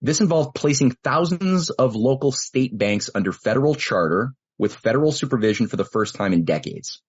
[0.00, 5.76] This involved placing thousands of local state banks under federal charter with federal supervision for
[5.76, 7.02] the first time in decades.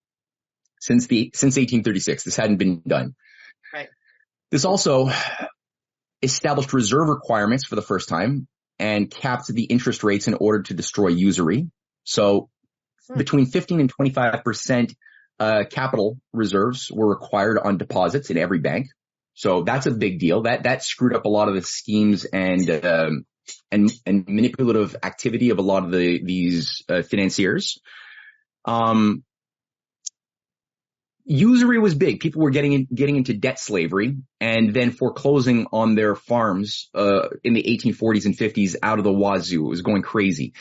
[0.79, 3.15] Since the, since 1836, this hadn't been done.
[3.73, 3.89] Right.
[4.49, 5.11] This also
[6.21, 8.47] established reserve requirements for the first time
[8.79, 11.69] and capped the interest rates in order to destroy usury.
[12.05, 12.49] So
[13.07, 13.17] hmm.
[13.17, 14.95] between 15 and 25 percent
[15.39, 18.87] uh, capital reserves were required on deposits in every bank.
[19.33, 20.43] So that's a big deal.
[20.43, 23.25] That, that screwed up a lot of the schemes and, um,
[23.71, 27.79] and, and manipulative activity of a lot of the, these, uh, financiers.
[28.65, 29.23] Um,
[31.23, 32.19] usury was big.
[32.19, 37.29] People were getting in, getting into debt slavery and then foreclosing on their farms, uh,
[37.43, 39.65] in the 1840s and 50s out of the wazoo.
[39.65, 40.53] It was going crazy.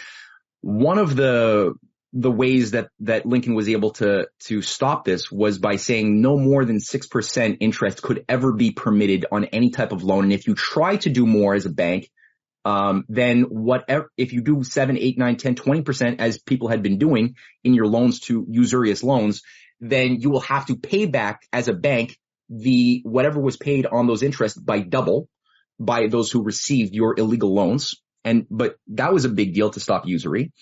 [0.61, 1.75] One of the
[2.13, 6.39] the ways that, that Lincoln was able to, to stop this was by saying no
[6.39, 10.25] more than 6% interest could ever be permitted on any type of loan.
[10.25, 12.11] And if you try to do more as a bank,
[12.65, 16.99] um, then whatever, if you do 7, 8, 9, 10, 20% as people had been
[16.99, 19.43] doing in your loans to usurious loans,
[19.81, 24.07] then you will have to pay back as a bank the, whatever was paid on
[24.07, 25.29] those interest by double
[25.79, 27.95] by those who received your illegal loans.
[28.25, 30.53] And, but that was a big deal to stop usury.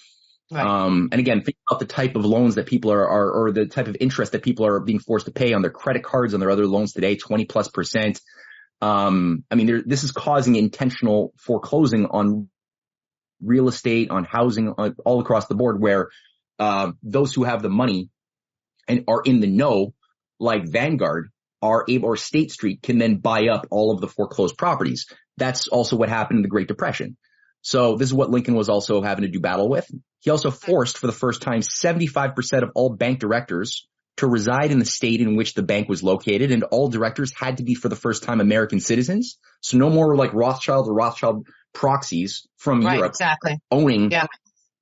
[0.50, 0.64] Right.
[0.64, 3.66] Um, and again, think about the type of loans that people are, are, or the
[3.66, 6.42] type of interest that people are being forced to pay on their credit cards and
[6.42, 8.20] their other loans today, 20 plus percent.
[8.80, 12.48] Um, I mean, this is causing intentional foreclosing on
[13.42, 16.10] real estate, on housing, on, all across the board where,
[16.58, 18.08] uh, those who have the money
[18.86, 19.94] and are in the know,
[20.38, 21.30] like Vanguard,
[21.60, 25.06] are able, or State Street can then buy up all of the foreclosed properties.
[25.36, 27.16] That's also what happened in the Great Depression.
[27.62, 29.90] So this is what Lincoln was also having to do battle with.
[30.20, 33.86] He also forced for the first time 75% of all bank directors
[34.18, 37.58] to reside in the state in which the bank was located and all directors had
[37.58, 39.38] to be for the first time American citizens.
[39.60, 43.58] So no more like Rothschild or Rothschild proxies from right, Europe exactly.
[43.70, 44.26] owning yeah.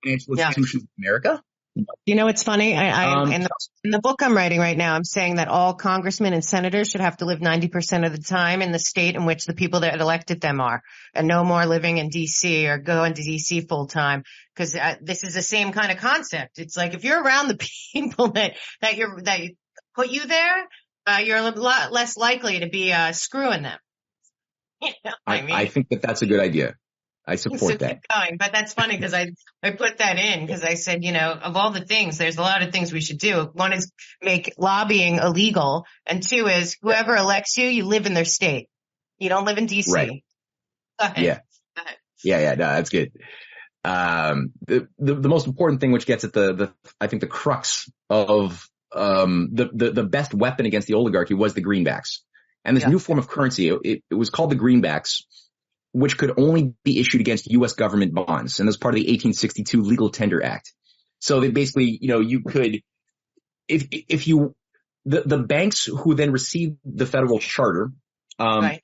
[0.05, 1.05] financial institutions yeah.
[1.05, 1.43] in America.
[2.07, 2.77] You know, it's funny.
[2.77, 3.49] I, I um, in, the,
[3.83, 7.01] in the book I'm writing right now, I'm saying that all congressmen and senators should
[7.01, 10.01] have to live 90% of the time in the state in which the people that
[10.01, 10.83] elected them are,
[11.15, 12.69] and no more living in D.C.
[12.69, 13.63] or going to D.C.
[13.63, 14.23] full time.
[14.55, 16.61] Because uh, this is the same kind of concept.
[16.61, 17.59] It's like if you're around the
[17.93, 19.41] people that that you're that
[19.97, 20.69] put you there,
[21.09, 23.79] uh, you're a lot less likely to be uh, screwing them.
[24.83, 25.55] You know I, I, mean?
[25.57, 26.75] I think that that's a good idea.
[27.27, 28.01] I support that.
[28.13, 28.37] Going.
[28.39, 29.31] But that's funny because I,
[29.63, 32.43] I put that in because I said, you know, of all the things, there's a
[32.43, 33.51] lot of things we should do.
[33.55, 33.91] One is
[34.23, 35.87] make lobbying illegal.
[36.07, 38.69] And two is whoever elects you, you live in their state.
[39.19, 39.91] You don't live in DC.
[39.91, 40.23] Right.
[41.17, 41.41] Yeah.
[42.23, 42.39] Yeah.
[42.41, 42.55] Yeah.
[42.55, 43.13] No, that's good.
[43.85, 47.27] Um, the, the, the most important thing, which gets at the, the, I think the
[47.27, 52.21] crux of, um, the, the, the best weapon against the oligarchy was the greenbacks.
[52.65, 52.91] And this yeah.
[52.91, 55.23] new form of currency, it, it was called the greenbacks
[55.95, 57.75] which could only be issued against U.S.
[57.75, 58.59] government bonds.
[58.59, 60.73] And that's part of the 1862 Legal Tender Act.
[61.21, 62.83] So that basically, you know, you could,
[63.69, 64.57] if, if you,
[65.05, 67.93] the, the banks who then received the federal charter,
[68.41, 68.83] um, right.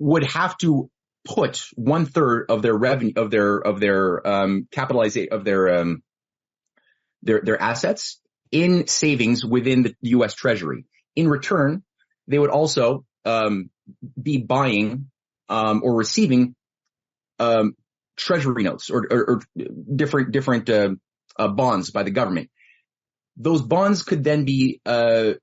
[0.00, 0.90] would have to
[1.24, 6.02] put one third of their revenue, of their, of their, um, capitalization, of their, um,
[7.22, 10.34] their, their assets in savings within the U.S.
[10.34, 10.84] Treasury.
[11.14, 11.84] In return,
[12.26, 13.70] they would also, um,
[14.20, 15.10] be buying
[15.48, 16.54] um, or receiving
[17.38, 17.74] um,
[18.16, 19.42] treasury notes or, or, or
[19.94, 20.90] different different uh,
[21.38, 22.50] uh, bonds by the government.
[23.36, 25.34] Those bonds could then be uh,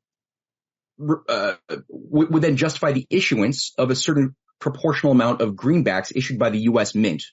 [0.99, 1.53] uh
[1.89, 6.59] would then justify the issuance of a certain proportional amount of greenbacks issued by the
[6.61, 6.95] U.S.
[6.95, 7.23] Mint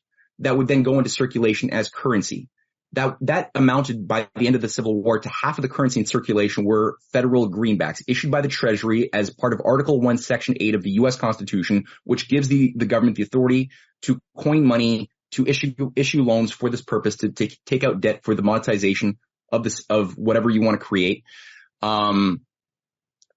[0.41, 2.49] that would then go into circulation as currency
[2.95, 6.01] that that amounted by the end of the Civil War to half of the currency
[6.01, 10.57] in circulation were federal greenbacks issued by the Treasury as part of Article 1, Section
[10.61, 11.17] 8 of the U.S.
[11.17, 13.71] Constitution, which gives the, the government the authority
[14.03, 18.25] to coin money, to issue issue loans for this purpose, to take take out debt
[18.25, 19.19] for the monetization
[19.51, 21.25] of this of whatever you want to create.
[21.81, 22.43] Um,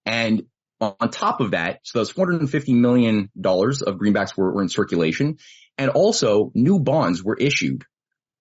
[0.06, 0.43] and
[0.82, 5.38] on top of that, so those 450 million dollars of greenbacks were, were in circulation,
[5.78, 7.86] and also new bonds were issued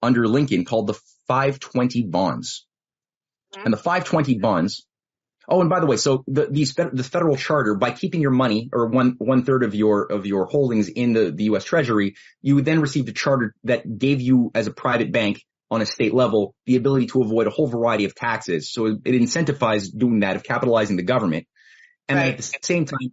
[0.04, 0.98] under Lincoln called the
[1.28, 2.66] 520 bonds.
[3.56, 4.84] And the 520 bonds,
[5.48, 8.68] oh, and by the way, so the, these, the federal charter, by keeping your money
[8.72, 11.62] or one, one third of your, of your holdings in the, the U.S.
[11.62, 15.80] Treasury, you would then receive a charter that gave you as a private bank on
[15.80, 18.72] a state level the ability to avoid a whole variety of taxes.
[18.72, 21.46] So it, it incentivized doing that of capitalizing the government.
[22.08, 22.32] And right.
[22.32, 23.12] at the same time,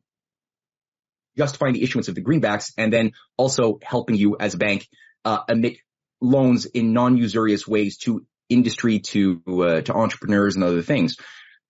[1.37, 4.87] justifying the issuance of the greenbacks and then also helping you as a bank
[5.23, 5.77] uh, emit
[6.21, 11.17] loans in non-usurious ways to industry, to uh, to entrepreneurs and other things.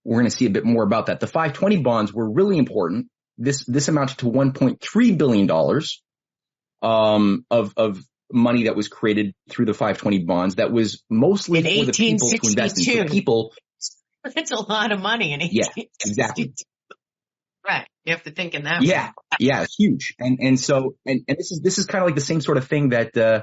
[0.03, 1.19] We're going to see a bit more about that.
[1.19, 3.07] The 520 bonds were really important.
[3.37, 6.01] This this amounted to 1.3 billion dollars
[6.81, 7.99] um, of of
[8.33, 10.55] money that was created through the 520 bonds.
[10.55, 13.07] That was mostly in for the people to invest in.
[13.07, 13.53] So people.
[14.35, 15.81] That's a lot of money in 1862.
[15.81, 16.53] Yeah, exactly.
[17.67, 17.87] Right.
[18.05, 18.83] You have to think in that.
[18.83, 19.07] Yeah.
[19.07, 19.13] Way.
[19.39, 19.65] Yeah.
[19.77, 20.15] Huge.
[20.19, 22.57] And, and so, and, and this is, this is kind of like the same sort
[22.57, 23.41] of thing that, uh,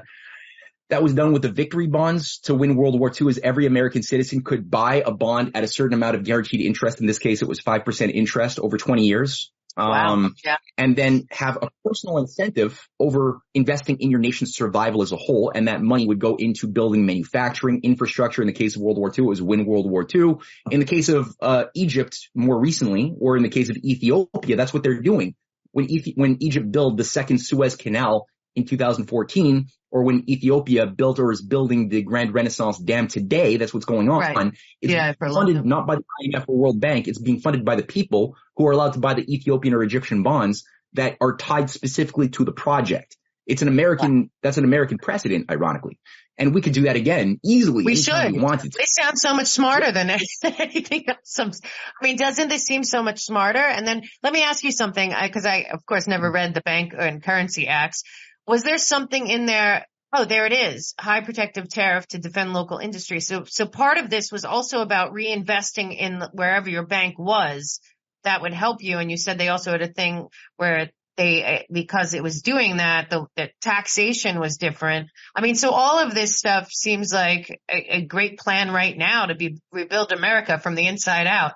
[0.89, 4.03] that was done with the victory bonds to win World War II is every American
[4.03, 6.99] citizen could buy a bond at a certain amount of guaranteed interest.
[6.99, 9.51] In this case, it was 5% interest over 20 years.
[9.77, 10.13] Wow.
[10.13, 10.57] Um, yeah.
[10.77, 15.53] and then have a personal incentive over investing in your nation's survival as a whole.
[15.53, 18.41] And that money would go into building manufacturing infrastructure.
[18.41, 20.35] In the case of World War II, it was win World War II.
[20.71, 24.73] In the case of, uh, Egypt more recently, or in the case of Ethiopia, that's
[24.73, 25.35] what they're doing.
[25.71, 28.25] When, Ethi- when Egypt built the second Suez Canal
[28.55, 33.73] in 2014, or when Ethiopia built or is building the Grand Renaissance Dam today, that's
[33.73, 34.19] what's going on.
[34.19, 34.53] Right.
[34.81, 37.07] It's yeah, funded not by the IMF or World Bank.
[37.07, 40.23] It's being funded by the people who are allowed to buy the Ethiopian or Egyptian
[40.23, 40.63] bonds
[40.93, 43.17] that are tied specifically to the project.
[43.45, 45.99] It's an American, that's an American precedent, ironically.
[46.37, 47.83] And we could do that again easily.
[47.83, 48.31] We should.
[48.31, 48.77] We wanted to.
[48.77, 50.09] They sound so much smarter than
[50.43, 51.39] anything else.
[51.39, 53.59] I mean, doesn't this seem so much smarter?
[53.59, 56.35] And then let me ask you something, because I, I, of course, never mm-hmm.
[56.35, 58.03] read the Bank and Currency Acts.
[58.49, 59.85] Was there something in there?
[60.11, 60.95] Oh, there it is.
[60.99, 63.19] High protective tariff to defend local industry.
[63.19, 67.79] So, so part of this was also about reinvesting in wherever your bank was
[68.23, 68.97] that would help you.
[68.97, 72.77] And you said they also had a thing where they, eh, because it was doing
[72.77, 75.09] that, the, the, taxation was different.
[75.35, 79.27] I mean, so all of this stuff seems like a, a great plan right now
[79.27, 81.53] to be rebuild America from the inside out.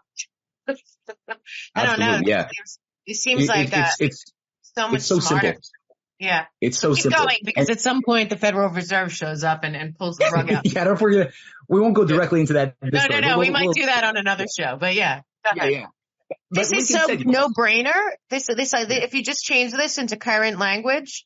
[1.73, 2.19] I don't know.
[2.23, 2.49] Yeah.
[3.07, 4.33] It, seems it, like it, it's, it's,
[4.75, 5.47] so much it's so smarter.
[5.47, 5.61] simple.
[6.23, 6.45] Yeah.
[6.61, 7.25] It's so Keep simple.
[7.25, 10.31] going because and, at some point the Federal Reserve shows up and, and pulls the
[10.33, 10.61] rug out.
[10.73, 11.33] yeah, don't forget.
[11.67, 12.75] We won't go directly into that.
[12.81, 13.27] No, no, no.
[13.27, 15.21] We'll, we might we'll, do that on another show, but yeah.
[15.55, 15.85] Yeah, yeah.
[16.49, 17.91] This is so no brainer.
[18.29, 21.25] This, this, uh, if you just change this into current language,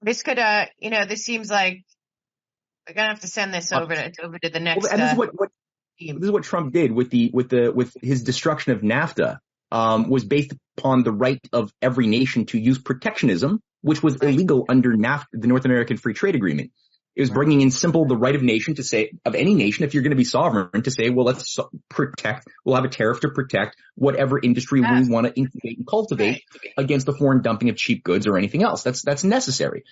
[0.00, 1.82] this could, uh, you know, this seems like
[2.88, 4.84] we're gonna have to send this over to over to the next.
[4.84, 5.50] Well, and this is what, what
[5.98, 9.38] this is what Trump did with the with the with his destruction of NAFTA.
[9.72, 14.64] Um, was based upon the right of every nation to use protectionism, which was illegal
[14.70, 16.70] under NAFTA, the North American Free Trade Agreement.
[17.14, 19.92] It was bringing in simple the right of nation to say, of any nation, if
[19.92, 21.58] you're going to be sovereign, to say, well, let's
[21.90, 26.42] protect, we'll have a tariff to protect whatever industry we want to incubate and cultivate
[26.78, 28.82] against the foreign dumping of cheap goods or anything else.
[28.82, 29.84] That's, that's necessary.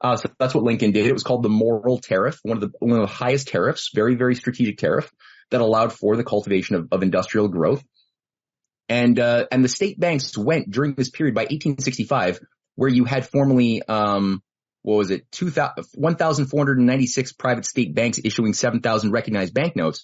[0.00, 1.06] Uh, so that's what Lincoln did.
[1.06, 4.14] It was called the Morrill tariff, one of the, one of the highest tariffs, very,
[4.14, 5.12] very strategic tariff
[5.50, 7.84] that allowed for the cultivation of, of industrial growth.
[8.88, 12.40] And, uh, and the state banks went during this period by 1865,
[12.80, 14.42] where you had formerly, um,
[14.80, 20.02] what was it, 1,496 private state banks issuing 7,000 recognized banknotes.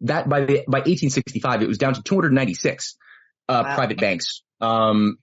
[0.00, 2.96] That by the, by 1865, it was down to 296,
[3.46, 3.74] uh, wow.
[3.74, 4.42] private banks.
[4.58, 5.18] Um,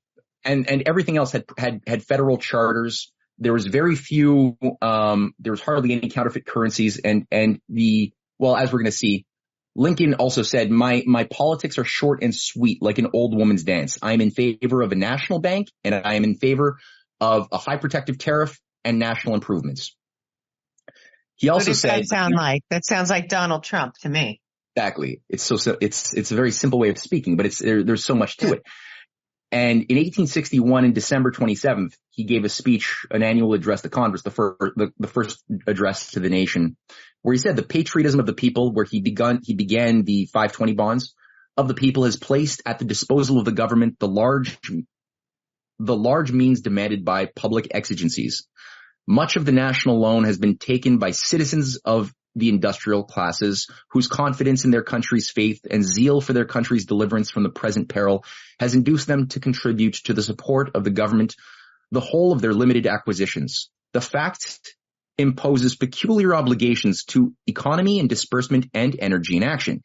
[0.46, 3.12] and, and everything else had, had, had federal charters.
[3.40, 8.56] There was very few, um, there was hardly any counterfeit currencies and, and the, well,
[8.56, 9.26] as we're going to see,
[9.76, 13.98] Lincoln also said, my, my politics are short and sweet like an old woman's dance.
[14.02, 16.78] I am in favor of a national bank and I am in favor
[17.22, 19.96] of a high protective tariff and national improvements.
[21.36, 22.64] He also said, that sound like?
[22.70, 24.42] That sounds like Donald Trump to me.
[24.76, 25.22] Exactly.
[25.30, 28.06] It's so, so it's, it's a very simple way of speaking, but it's, there, there's
[28.06, 28.64] so much to it.
[29.52, 34.22] And in 1861, in December 27th, he gave a speech, an annual address to Congress,
[34.22, 36.76] the first, the, the first address to the nation,
[37.22, 40.74] where he said the patriotism of the people, where he begun, he began the 520
[40.74, 41.16] bonds
[41.58, 44.58] of the people has placed at the disposal of the government the large,
[45.80, 48.48] the large means demanded by public exigencies.
[49.08, 54.08] Much of the national loan has been taken by citizens of the industrial classes whose
[54.08, 58.24] confidence in their country's faith and zeal for their country's deliverance from the present peril
[58.60, 61.36] has induced them to contribute to the support of the government
[61.92, 63.70] the whole of their limited acquisitions.
[63.94, 64.60] The fact
[65.18, 69.84] imposes peculiar obligations to economy and disbursement and energy in action.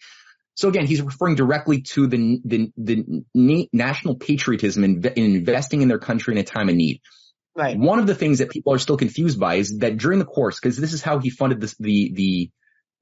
[0.55, 5.89] So again, he's referring directly to the, the, the national patriotism in, in investing in
[5.89, 7.03] their country in a time of need.
[7.55, 7.79] Right.
[7.79, 10.61] One of the things that people are still confused by is that during the course,
[10.61, 12.51] because this is how he funded this, the the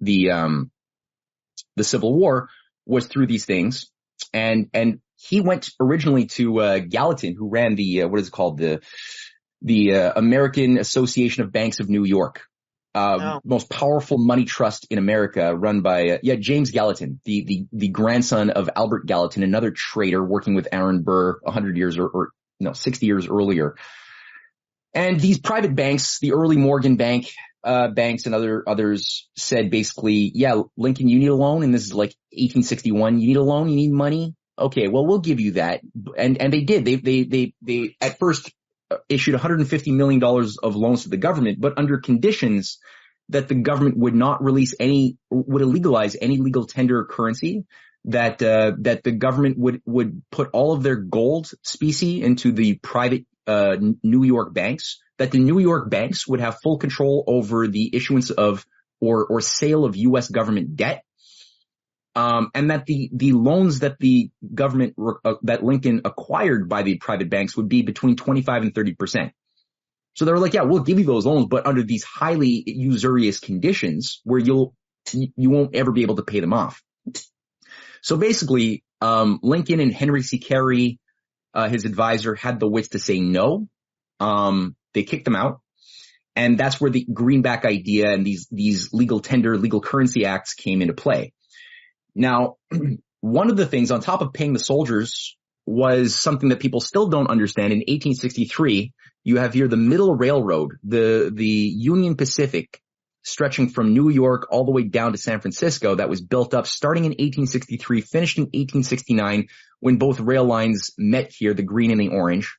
[0.00, 0.70] the um
[1.74, 2.48] the Civil War
[2.86, 3.90] was through these things,
[4.32, 8.33] and and he went originally to uh, Gallatin, who ran the uh, what is it
[8.33, 8.81] called the
[9.62, 12.43] the uh, American Association of Banks of New York,
[12.95, 13.41] uh, oh.
[13.45, 17.89] most powerful money trust in America, run by uh, yeah James Gallatin, the the the
[17.89, 22.31] grandson of Albert Gallatin, another traitor working with Aaron Burr a hundred years or, or
[22.61, 23.75] no sixty years earlier.
[24.95, 27.33] And these private banks, the early Morgan Bank,
[27.65, 31.65] uh, banks and other, others said basically, yeah, Lincoln, you need a loan.
[31.65, 33.19] And this is like 1861.
[33.19, 33.69] You need a loan.
[33.69, 34.37] You need money.
[34.59, 34.88] Okay.
[34.88, 35.80] Well, we'll give you that.
[36.16, 36.84] And, and they did.
[36.84, 38.52] They, they, they, they at first
[39.09, 42.78] issued $150 million of loans to the government, but under conditions
[43.30, 47.64] that the government would not release any, would illegalize any legal tender currency,
[48.05, 52.74] that, uh, that the government would, would put all of their gold specie into the
[52.74, 57.66] private uh, New York banks, that the New York banks would have full control over
[57.66, 58.66] the issuance of
[59.00, 60.28] or or sale of U.S.
[60.28, 61.05] government debt,
[62.15, 64.95] um, and that the the loans that the government
[65.25, 69.33] uh, that Lincoln acquired by the private banks would be between 25 and 30 percent.
[70.15, 73.41] So they were like, yeah, we'll give you those loans, but under these highly usurious
[73.41, 74.75] conditions where you'll
[75.12, 76.83] you won't ever be able to pay them off.
[78.01, 80.39] So basically, um, Lincoln and Henry C.
[80.39, 80.99] Carey
[81.55, 83.69] uh, his advisor had the wits to say no.
[84.21, 85.61] Um, they kicked them out.
[86.37, 90.83] And that's where the greenback idea and these, these legal tender, legal currency acts came
[90.83, 91.33] into play.
[92.15, 92.57] Now,
[93.21, 95.37] one of the things on top of paying the soldiers
[95.67, 97.73] was something that people still don't understand.
[97.73, 98.93] In 1863,
[99.25, 102.81] you have here the Middle Railroad, the, the Union Pacific
[103.23, 106.67] stretching from New York all the way down to San Francisco that was built up
[106.67, 109.49] starting in 1863, finished in 1869
[109.81, 112.55] when both rail lines met here, the green and the orange.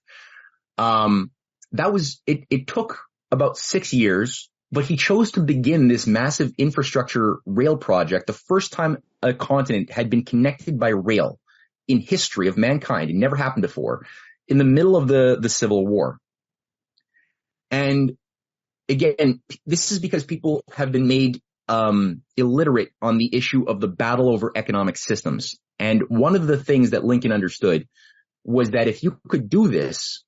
[0.79, 1.29] Um,
[1.73, 2.99] that was, it, it took
[3.31, 8.73] about six years, but he chose to begin this massive infrastructure rail project the first
[8.73, 11.39] time a continent had been connected by rail
[11.87, 13.09] in history of mankind.
[13.09, 14.05] It never happened before.
[14.47, 16.19] in the middle of the, the Civil War.
[17.71, 18.15] And
[18.87, 23.87] again, this is because people have been made um, illiterate on the issue of the
[23.87, 25.55] battle over economic systems.
[25.79, 27.87] And one of the things that Lincoln understood
[28.43, 30.23] was that if you could do this,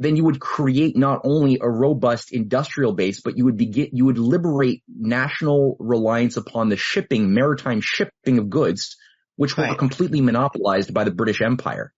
[0.00, 4.04] then you would create not only a robust industrial base, but you would begin, you
[4.04, 8.96] would liberate national reliance upon the shipping, maritime shipping of goods,
[9.34, 11.92] which were completely monopolized by the British Empire.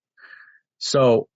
[0.79, 1.29] So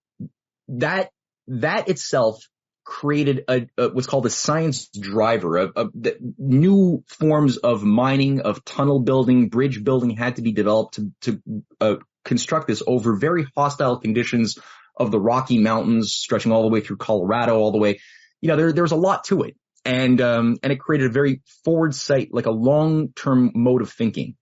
[0.68, 1.10] that,
[1.48, 2.42] that itself
[2.82, 5.58] created a, a, what's called a science driver.
[5.58, 5.90] A,
[6.38, 11.42] new forms of mining, of tunnel building, bridge building had to be developed to, to
[11.80, 14.58] uh, construct this over very hostile conditions
[14.96, 18.00] of the Rocky Mountains, stretching all the way through Colorado, all the way.
[18.40, 21.42] You know, there there's a lot to it, and um, and it created a very
[21.64, 24.36] forward sight, like a long term mode of thinking,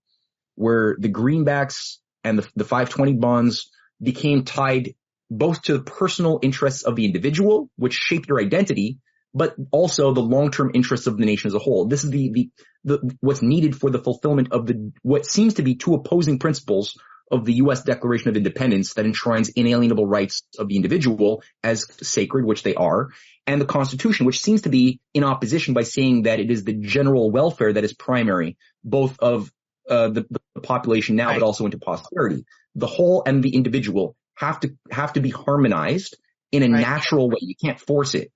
[0.55, 4.95] where the greenbacks and the the 520 bonds became tied
[5.29, 8.99] both to the personal interests of the individual, which shaped your identity,
[9.33, 11.87] but also the long-term interests of the nation as a whole.
[11.87, 12.49] This is the, the,
[12.83, 16.97] the, what's needed for the fulfillment of the, what seems to be two opposing principles
[17.33, 17.83] of the U.S.
[17.83, 23.09] Declaration of Independence that enshrines inalienable rights of the individual as sacred, which they are,
[23.47, 26.73] and the Constitution, which seems to be in opposition by saying that it is the
[26.73, 29.51] general welfare that is primary, both of
[29.89, 31.39] uh, the, the, population now, right.
[31.39, 32.45] but also into posterity.
[32.75, 36.15] The whole and the individual have to have to be harmonized
[36.51, 36.81] in a right.
[36.81, 37.39] natural way.
[37.41, 38.31] You can't force it.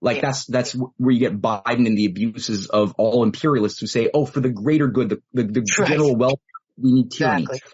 [0.00, 0.22] Like yeah.
[0.22, 4.24] that's that's where you get Biden and the abuses of all imperialists who say, "Oh,
[4.24, 5.88] for the greater good, the the, the right.
[5.88, 6.38] general welfare,
[6.78, 7.70] we need tyranny." Exactly.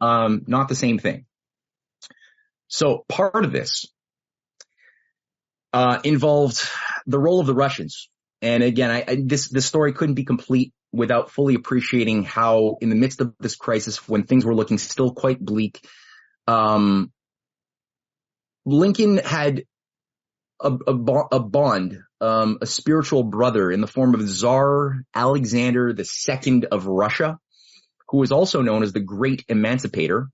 [0.00, 1.26] Um, not the same thing.
[2.68, 3.86] So part of this
[5.72, 6.62] uh, involved
[7.06, 8.08] the role of the Russians,
[8.42, 12.90] and again, I, I, this this story couldn't be complete without fully appreciating how, in
[12.90, 15.86] the midst of this crisis, when things were looking still quite bleak,
[16.46, 17.12] um,
[18.64, 19.64] Lincoln had
[20.60, 20.94] a, a,
[21.32, 27.38] a bond, um, a spiritual brother in the form of Tsar Alexander II of Russia,
[28.08, 30.28] who was also known as the Great Emancipator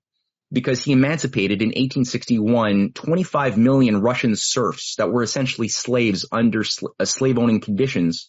[0.53, 6.89] because he emancipated in 1861 25 million Russian serfs that were essentially slaves under sl-
[6.99, 8.29] uh, slave owning conditions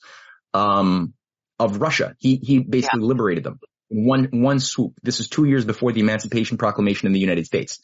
[0.53, 1.13] um,
[1.59, 2.15] of Russia.
[2.19, 3.07] He he basically yeah.
[3.07, 4.93] liberated them one one swoop.
[5.03, 7.79] This is two years before the Emancipation Proclamation in the United States.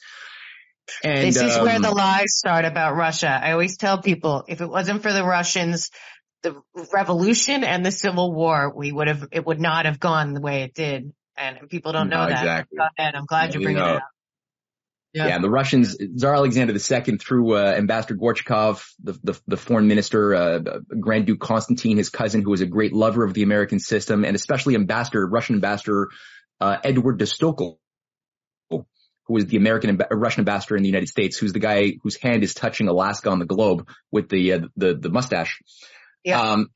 [1.03, 3.30] And, this is um, where the lies start about Russia.
[3.30, 5.91] I always tell people if it wasn't for the Russians,
[6.41, 6.59] the
[6.91, 10.64] revolution and the Civil War, we would have it would not have gone the way
[10.64, 11.14] it did.
[11.38, 12.68] And people don't know no, that.
[12.72, 12.80] Exactly.
[13.00, 14.04] I'm glad yeah, you bring it up.
[15.14, 15.28] Yeah.
[15.28, 15.40] yeah.
[15.40, 20.60] the Russians, Tsar Alexander II through uh, Ambassador Gorchakov, the, the, the foreign minister, uh,
[21.00, 24.36] Grand Duke Constantine, his cousin, who was a great lover of the American system, and
[24.36, 26.10] especially Ambassador, Russian Ambassador
[26.62, 27.78] uh, Edward de Stoeckl,
[28.70, 32.44] who was the American Russian ambassador in the United States, who's the guy whose hand
[32.44, 35.62] is touching Alaska on the globe with the uh, the the mustache.
[36.24, 36.42] Yeah.
[36.42, 36.70] Um,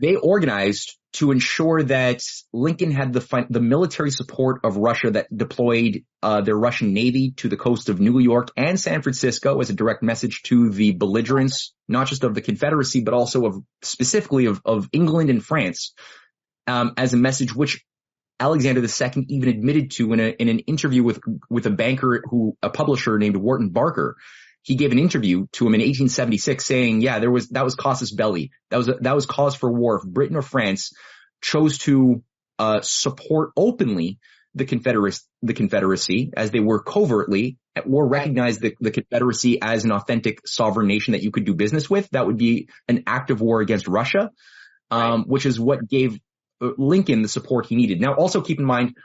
[0.00, 2.20] they organized to ensure that
[2.52, 7.48] Lincoln had the the military support of Russia that deployed uh, their Russian navy to
[7.48, 11.72] the coast of New York and San Francisco as a direct message to the belligerents,
[11.88, 15.94] not just of the Confederacy, but also of specifically of, of England and France,
[16.66, 17.82] um, as a message which
[18.38, 22.56] Alexander II even admitted to in a in an interview with with a banker who
[22.62, 24.16] a publisher named Wharton Barker
[24.62, 28.12] he gave an interview to him in 1876 saying, yeah, there was, that was casus
[28.12, 28.50] belli.
[28.70, 29.96] That was, a, that was cause for war.
[29.96, 30.92] If Britain or France
[31.40, 32.22] chose to,
[32.58, 34.18] uh, support openly
[34.54, 39.92] the Confederacy, the Confederacy as they were covertly or recognize the, the Confederacy as an
[39.92, 43.40] authentic sovereign nation that you could do business with, that would be an act of
[43.40, 44.30] war against Russia,
[44.90, 45.28] um, right.
[45.28, 46.18] which is what gave
[46.60, 48.00] uh, Lincoln the support he needed.
[48.00, 48.96] Now also keep in mind,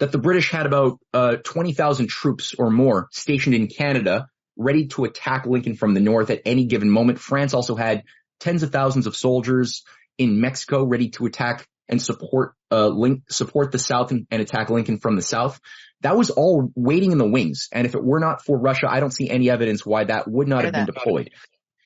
[0.00, 4.26] that the British had about uh, 20,000 troops or more stationed in Canada,
[4.56, 7.20] ready to attack Lincoln from the north at any given moment.
[7.20, 8.02] France also had
[8.40, 9.84] tens of thousands of soldiers
[10.18, 14.70] in Mexico ready to attack and support uh, link, support the South and, and, attack
[14.70, 15.60] Lincoln from the South.
[16.02, 17.68] That was all waiting in the wings.
[17.72, 20.48] And if it were not for Russia, I don't see any evidence why that would
[20.48, 21.30] not have been deployed.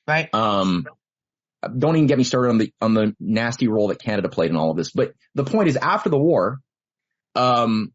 [0.07, 0.33] Right.
[0.33, 0.85] Um,
[1.77, 4.55] don't even get me started on the on the nasty role that Canada played in
[4.55, 4.91] all of this.
[4.91, 6.59] But the point is, after the war,
[7.33, 7.91] um,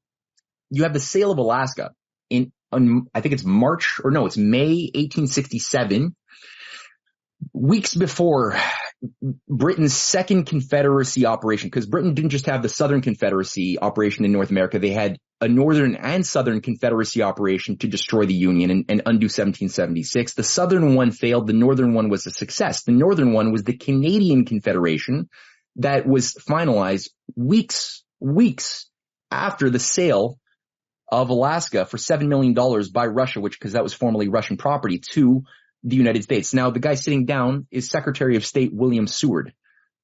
[0.71, 1.93] you have the sale of Alaska
[2.31, 6.15] in, on, I think it's March or no, it's May 1867.
[7.55, 8.57] Weeks before
[9.49, 14.51] Britain's second Confederacy operation, because Britain didn't just have the Southern Confederacy operation in North
[14.51, 19.03] America, they had a Northern and Southern Confederacy operation to destroy the Union and, and
[19.07, 20.35] undo 1776.
[20.35, 21.47] The Southern one failed.
[21.47, 22.83] The Northern one was a success.
[22.83, 25.31] The Northern one was the Canadian Confederation
[25.77, 28.87] that was finalized weeks, weeks
[29.31, 30.39] after the sale
[31.11, 32.55] of Alaska for $7 million
[32.93, 35.43] by Russia, which, cause that was formerly Russian property to
[35.83, 36.55] the United States.
[36.55, 39.53] Now the guy sitting down is Secretary of State William Seward.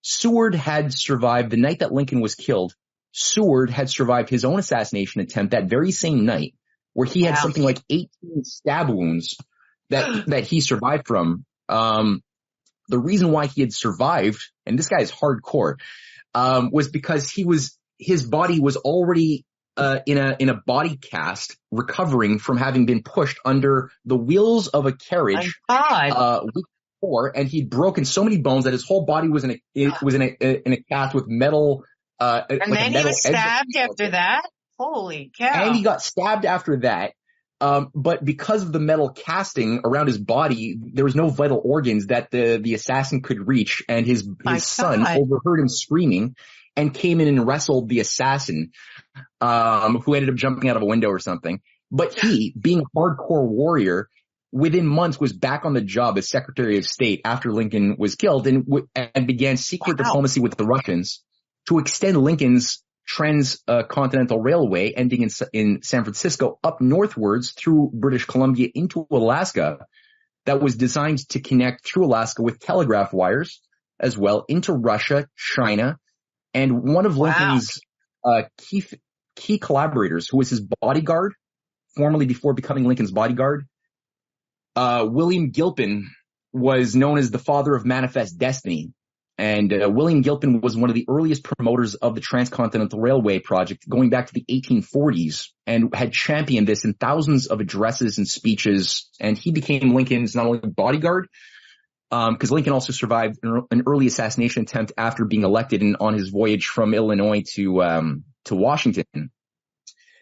[0.03, 2.75] Seward had survived the night that Lincoln was killed.
[3.13, 6.55] Seward had survived his own assassination attempt that very same night
[6.93, 8.09] where he had something like 18
[8.43, 9.37] stab wounds
[9.91, 11.45] that, that he survived from.
[11.69, 12.23] Um,
[12.89, 15.75] the reason why he had survived, and this guy is hardcore,
[16.35, 19.45] um, was because he was, his body was already
[19.77, 24.69] uh, in a in a body cast, recovering from having been pushed under the wheels
[24.69, 26.65] of a carriage uh, week
[27.01, 30.03] before, and he'd broken so many bones that his whole body was in a it
[30.03, 31.85] was in a in a cast with metal.
[32.19, 34.49] Uh, and like then he was stabbed after that.
[34.79, 35.67] Holy cow!
[35.67, 37.13] And he got stabbed after that.
[37.61, 42.09] Um, but because of the metal casting around his body, there was no vital organs
[42.09, 46.37] that the, the assassin could reach and his, his son overheard him screaming
[46.77, 48.73] and came in and wrestled the assassin,
[49.41, 51.61] um, who ended up jumping out of a window or something.
[51.91, 54.09] But he, being a hardcore warrior,
[54.53, 58.47] within months was back on the job as Secretary of State after Lincoln was killed
[58.47, 60.05] and, and began secret wow.
[60.05, 61.23] diplomacy with the Russians
[61.69, 68.25] to extend Lincoln's transcontinental uh, railway ending in, in San Francisco up northwards through British
[68.25, 69.87] Columbia into Alaska
[70.45, 73.61] that was designed to connect through Alaska with telegraph wires
[74.01, 75.99] as well into Russia, China,
[76.53, 77.81] and one of Lincoln's
[78.25, 78.39] wow.
[78.39, 78.85] uh, key
[79.37, 81.35] key collaborators, who was his bodyguard,
[81.95, 83.67] formerly before becoming Lincoln's bodyguard,
[84.75, 86.11] uh, William Gilpin
[86.53, 88.93] was known as the father of Manifest Destiny.
[89.39, 93.87] And uh, William Gilpin was one of the earliest promoters of the Transcontinental Railway project
[93.87, 99.11] going back to the 1840s and had championed this in thousands of addresses and speeches.
[99.21, 101.29] And he became Lincoln's not only bodyguard,
[102.11, 106.31] because um, Lincoln also survived an early assassination attempt after being elected and on his
[106.31, 109.31] voyage from Illinois to um, to Washington.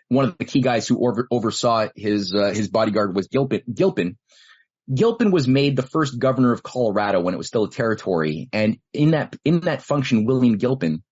[0.09, 3.63] One of the key guys who over, oversaw his uh, his bodyguard was Gilpin.
[3.73, 4.19] Gilpin.
[4.93, 8.79] Gilpin was made the first governor of Colorado when it was still a territory, and
[8.93, 11.03] in that in that function, William Gilpin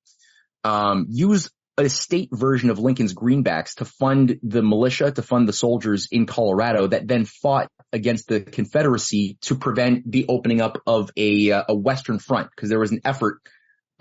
[0.63, 5.55] um, used a state version of Lincoln's greenbacks to fund the militia, to fund the
[5.55, 11.11] soldiers in Colorado that then fought against the Confederacy to prevent the opening up of
[11.17, 13.41] a, uh, a Western front because there was an effort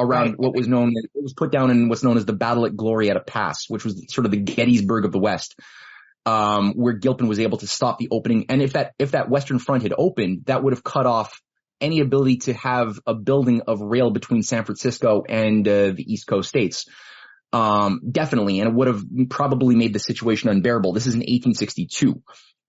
[0.02, 0.40] around right.
[0.40, 3.26] what was known, it was put down in what's known as the Battle at Glorieta
[3.26, 5.60] Pass, which was sort of the Gettysburg of the West.
[6.24, 8.46] Um, where Gilpin was able to stop the opening.
[8.50, 11.42] And if that, if that Western front had opened, that would have cut off
[11.82, 16.28] any ability to have a building of rail between San Francisco and uh, the East
[16.28, 16.86] Coast states.
[17.52, 18.60] Um, definitely.
[18.60, 20.94] And it would have probably made the situation unbearable.
[20.94, 22.22] This is in 1862.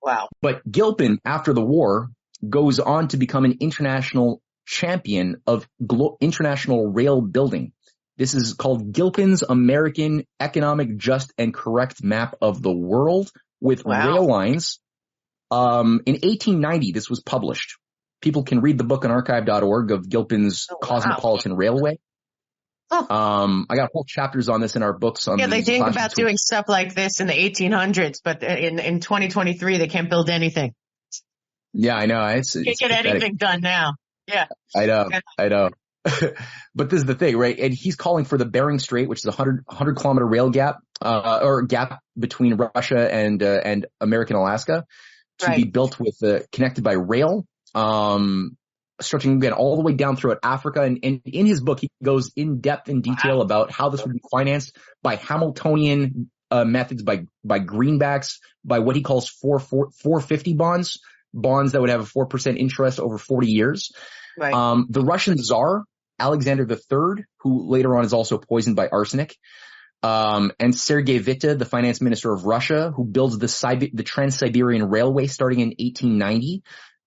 [0.02, 0.28] Wow.
[0.40, 2.10] But Gilpin, after the war,
[2.48, 7.72] goes on to become an international champion of glo- international rail building.
[8.16, 14.08] This is called Gilpin's American Economic Just and Correct Map of the World with wow.
[14.08, 14.80] rail lines.
[15.50, 17.76] Um, in 1890, this was published.
[18.22, 21.58] People can read the book on archive.org of Gilpin's oh, Cosmopolitan wow.
[21.58, 21.98] Railway.
[22.90, 25.26] Um, I got whole chapters on this in our books.
[25.26, 29.00] On yeah, they think about doing stuff like this in the 1800s, but in in
[29.00, 30.74] 2023 they can't build anything.
[31.72, 32.22] Yeah, I know.
[32.26, 33.10] It's, can't it's get pathetic.
[33.12, 33.94] anything done now.
[34.32, 35.08] Yeah, I know.
[35.38, 35.70] I know.
[36.74, 37.58] but this is the thing, right?
[37.58, 40.78] And he's calling for the Bering Strait, which is a 100, 100 kilometer rail gap,
[41.00, 44.84] uh, or gap between Russia and, uh, and American Alaska
[45.38, 45.56] to right.
[45.56, 47.46] be built with, uh, connected by rail.
[47.74, 48.56] Um,
[49.00, 50.82] stretching again all the way down throughout Africa.
[50.82, 53.42] And, and in his book, he goes in depth in detail wow.
[53.42, 58.94] about how this would be financed by Hamiltonian uh, methods, by by greenbacks, by what
[58.94, 61.00] he calls four four four fifty bonds,
[61.32, 63.92] bonds that would have a four percent interest over forty years.
[64.38, 64.54] Right.
[64.54, 65.84] Um, the Russian Tsar
[66.18, 69.36] Alexander III, who later on is also poisoned by arsenic.
[70.02, 75.26] Um, and Sergei Witte, the finance minister of Russia, who builds the, the Trans-Siberian Railway
[75.26, 76.62] starting in 1890,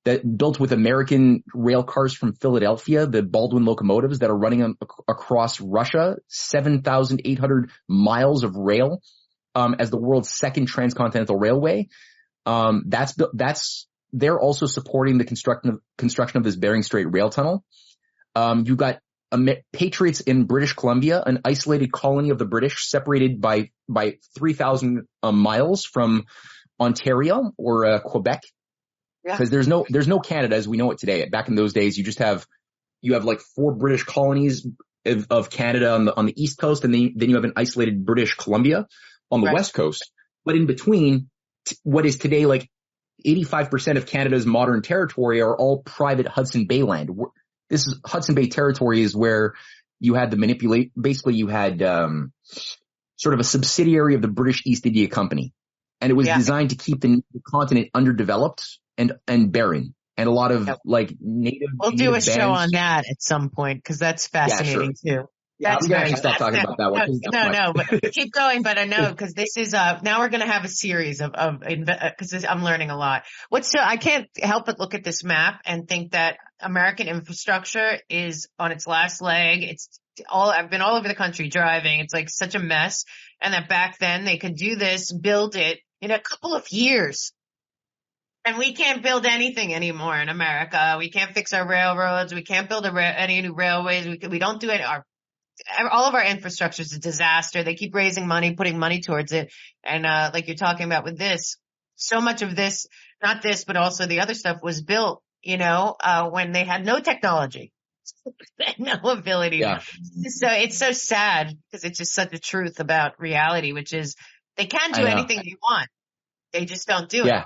[0.06, 4.78] that built with American rail cars from Philadelphia, the Baldwin locomotives that are running
[5.08, 9.02] across Russia, 7,800 miles of rail,
[9.56, 11.88] um, as the world's second transcontinental railway.
[12.46, 17.30] Um, that's, that's, they're also supporting the construction of, construction of this Bering Strait rail
[17.30, 17.64] tunnel.
[18.36, 19.00] Um, you've got
[19.74, 25.32] patriots in British Columbia, an isolated colony of the British separated by, by 3,000 uh,
[25.32, 26.26] miles from
[26.80, 28.44] Ontario or uh, Quebec
[29.26, 31.28] because there's no there's no Canada as we know it today.
[31.28, 32.46] Back in those days, you just have
[33.02, 34.68] you have like four British colonies
[35.06, 37.54] of, of Canada on the on the east coast, and then then you have an
[37.56, 38.88] isolated British Columbia
[39.32, 39.56] on the right.
[39.56, 40.12] west coast.
[40.46, 41.30] But in between,
[41.66, 42.70] t- what is today like
[43.26, 47.10] 85% of Canada's modern territory are all private Hudson Bay land.
[47.70, 49.54] This is Hudson Bay territory is where
[50.00, 50.92] you had the manipulate.
[51.00, 52.32] Basically, you had um,
[53.16, 55.54] sort of a subsidiary of the British East India Company
[56.02, 56.38] and it was yeah.
[56.38, 59.96] designed to keep the, the, continent underdeveloped and and barren.
[60.18, 60.80] And a lot of yep.
[60.86, 61.70] like native.
[61.78, 62.34] We'll native do a bands.
[62.34, 65.24] show on that at some point because that's fascinating yeah, sure.
[65.24, 65.30] too.
[65.58, 67.22] Yeah, That's we actually stop talking about that one.
[67.32, 68.62] No, no, but keep going.
[68.62, 71.34] But I know because this is uh now we're going to have a series of
[71.34, 73.24] of because uh, I'm learning a lot.
[73.48, 78.00] What's so I can't help but look at this map and think that American infrastructure
[78.10, 79.64] is on its last leg.
[79.64, 82.02] It's all I've been all over the country driving.
[82.02, 83.06] It's like such a mess,
[83.42, 87.32] and that back then they could do this, build it in a couple of years.
[88.44, 90.98] And we can't build anything anymore in America.
[91.00, 92.34] We can't fix our railroads.
[92.34, 94.06] We can't build ra- any new railways.
[94.06, 94.82] We, we don't do it.
[94.82, 95.04] Our
[95.92, 97.64] all of our infrastructure is a disaster.
[97.64, 99.54] They keep raising money, putting money towards it.
[99.84, 101.58] And, uh, like you're talking about with this,
[101.96, 102.88] so much of this,
[103.24, 106.86] not this, but also the other stuff was built, you know, uh, when they had
[106.86, 107.72] no technology.
[108.80, 109.58] no ability.
[109.58, 109.80] Yeah.
[109.80, 114.16] So it's so sad because it's just such a truth about reality, which is
[114.58, 115.90] they can do anything they want.
[116.54, 117.42] They just don't do yeah.
[117.42, 117.46] it.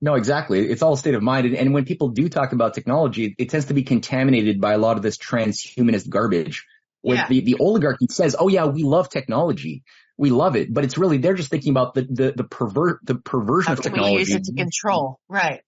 [0.00, 0.68] No, exactly.
[0.68, 1.46] It's all state of mind.
[1.46, 4.78] And, and when people do talk about technology, it tends to be contaminated by a
[4.78, 6.66] lot of this transhumanist garbage
[7.02, 7.28] where yeah.
[7.28, 9.84] the, the oligarchy says, oh yeah, we love technology.
[10.16, 10.72] We love it.
[10.72, 13.82] But it's really, they're just thinking about the, the, the pervert, the perversion How of
[13.82, 14.14] technology.
[14.14, 15.18] We use it to control.
[15.28, 15.60] Right.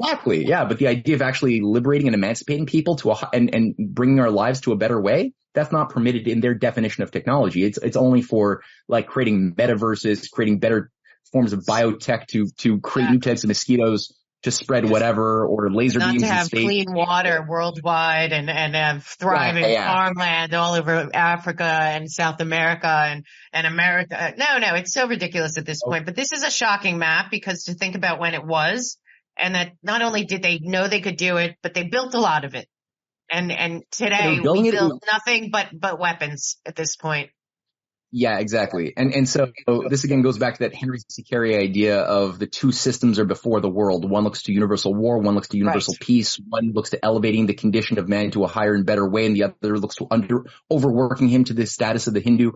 [0.00, 0.46] Exactly.
[0.46, 0.64] Yeah.
[0.64, 4.30] But the idea of actually liberating and emancipating people to a, and, and bringing our
[4.30, 7.64] lives to a better way, that's not permitted in their definition of technology.
[7.64, 10.90] It's, it's only for like creating metaverses, creating better
[11.32, 13.12] forms of biotech to, to create yeah.
[13.12, 14.12] new types of mosquitoes
[14.42, 19.04] to spread whatever or laser Not beams to have clean water worldwide and and have
[19.04, 19.92] thriving yeah, yeah.
[19.92, 24.34] farmland all over Africa and South America and and America.
[24.36, 25.90] No, no, it's so ridiculous at this oh.
[25.90, 26.06] point.
[26.06, 28.98] But this is a shocking map because to think about when it was
[29.36, 32.20] and that not only did they know they could do it, but they built a
[32.20, 32.68] lot of it.
[33.30, 37.30] And and today we build nothing but but weapons at this point.
[38.10, 38.94] Yeah, exactly.
[38.96, 39.52] And and so
[39.88, 41.22] this again goes back to that Henry C.
[41.22, 44.08] Carey idea of the two systems are before the world.
[44.08, 46.00] One looks to universal war, one looks to universal right.
[46.00, 49.26] peace, one looks to elevating the condition of man to a higher and better way,
[49.26, 52.52] and the other looks to under overworking him to the status of the Hindu.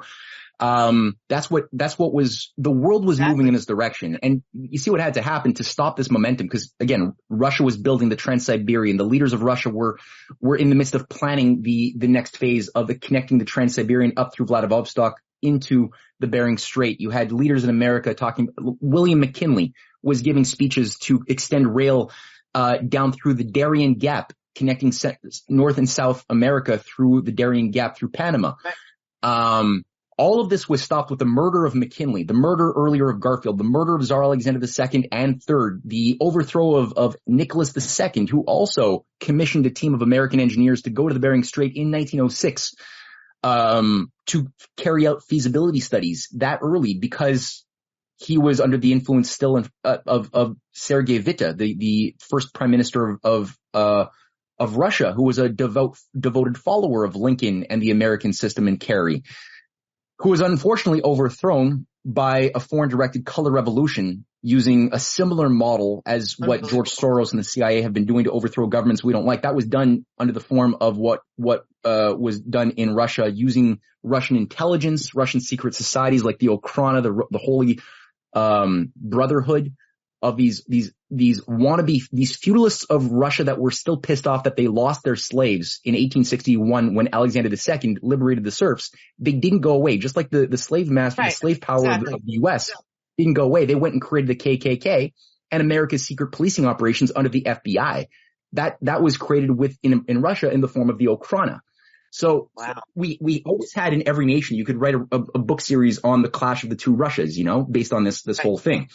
[0.58, 3.34] Um, that's what that's what was the world was exactly.
[3.34, 6.46] moving in this direction, and you see what had to happen to stop this momentum.
[6.46, 8.96] Because again, Russia was building the Trans-Siberian.
[8.96, 9.98] The leaders of Russia were
[10.40, 14.14] were in the midst of planning the the next phase of the connecting the Trans-Siberian
[14.16, 15.90] up through Vladivostok into
[16.20, 17.00] the Bering Strait.
[17.00, 18.48] You had leaders in America talking.
[18.56, 22.10] William McKinley was giving speeches to extend rail
[22.54, 24.92] uh, down through the Darien Gap, connecting
[25.48, 28.54] North and South America through the Darien Gap through Panama.
[29.22, 29.84] Um,
[30.18, 33.58] all of this was stopped with the murder of McKinley, the murder earlier of Garfield,
[33.58, 38.42] the murder of Tsar Alexander II and III, the overthrow of, of Nicholas II, who
[38.42, 42.74] also commissioned a team of American engineers to go to the Bering Strait in 1906
[43.42, 47.64] um, to carry out feasibility studies that early because
[48.18, 52.54] he was under the influence still in, uh, of of Sergei Witte, the the first
[52.54, 54.06] prime minister of of, uh,
[54.58, 58.76] of Russia, who was a devout devoted follower of Lincoln and the American system in
[58.76, 59.24] Carey,
[60.18, 66.36] who was unfortunately overthrown by a foreign directed color revolution using a similar model as
[66.36, 69.42] what George Soros and the CIA have been doing to overthrow governments we don't like.
[69.42, 73.80] That was done under the form of what what uh, was done in Russia using
[74.02, 77.80] Russian intelligence, Russian secret societies like the Okhrana, the the Holy
[78.32, 79.74] um, Brotherhood
[80.22, 84.56] of these these these wannabe these feudalists of Russia that were still pissed off that
[84.56, 88.92] they lost their slaves in 1861 when Alexander II liberated the serfs.
[89.18, 91.30] They didn't go away, just like the the slave master, right.
[91.30, 92.12] the slave power exactly.
[92.12, 92.70] of, of the U.S
[93.18, 93.66] didn't go away.
[93.66, 95.12] They went and created the KKK
[95.50, 98.06] and America's secret policing operations under the FBI.
[98.54, 101.60] That, that was created with in, in Russia in the form of the Okhrana.
[102.10, 102.82] So wow.
[102.94, 106.20] we, we always had in every nation, you could write a, a, book series on
[106.20, 108.42] the clash of the two Russias, you know, based on this, this right.
[108.42, 108.90] whole thing.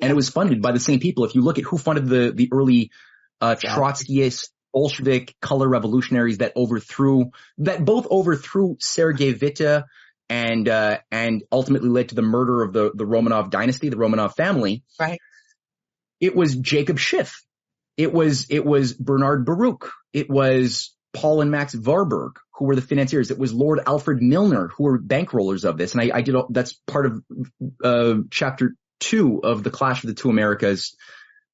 [0.00, 1.24] And it was funded by the same people.
[1.24, 2.90] If you look at who funded the, the early,
[3.40, 9.84] uh, Trotskyist, Bolshevik color revolutionaries that overthrew, that both overthrew Sergei Witte
[10.28, 14.36] and uh, and ultimately led to the murder of the the Romanov dynasty, the Romanov
[14.36, 14.84] family.
[15.00, 15.18] Right.
[16.20, 17.42] It was Jacob Schiff.
[17.96, 19.90] It was it was Bernard Baruch.
[20.12, 23.30] It was Paul and Max Warburg, who were the financiers.
[23.30, 25.94] It was Lord Alfred Milner, who were bankrollers of this.
[25.94, 27.22] And I, I did that's part of
[27.82, 30.96] uh, chapter two of the Clash of the Two Americas,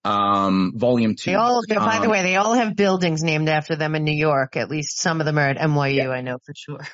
[0.04, 1.30] um, volume two.
[1.30, 4.16] They all, by um, the way, they all have buildings named after them in New
[4.16, 4.56] York.
[4.56, 5.96] At least some of them are at NYU.
[5.96, 6.10] Yeah.
[6.10, 6.80] I know for sure.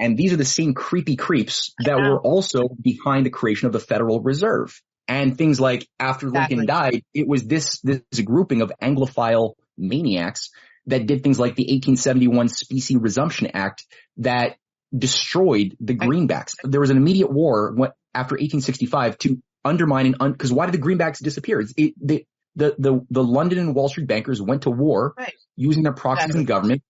[0.00, 3.78] And these are the same creepy creeps that were also behind the creation of the
[3.78, 4.80] Federal Reserve.
[5.06, 6.56] And things like after exactly.
[6.56, 10.50] Lincoln died, it was this, this grouping of Anglophile maniacs
[10.86, 13.84] that did things like the 1871 Specie Resumption Act
[14.16, 14.56] that
[14.96, 16.54] destroyed the greenbacks.
[16.64, 17.72] There was an immediate war
[18.14, 21.60] after 1865 to undermine and because un- why did the greenbacks disappear?
[21.76, 22.26] It, they,
[22.56, 25.34] the the the London and Wall Street bankers went to war right.
[25.56, 26.40] using their proxies exactly.
[26.40, 26.82] in government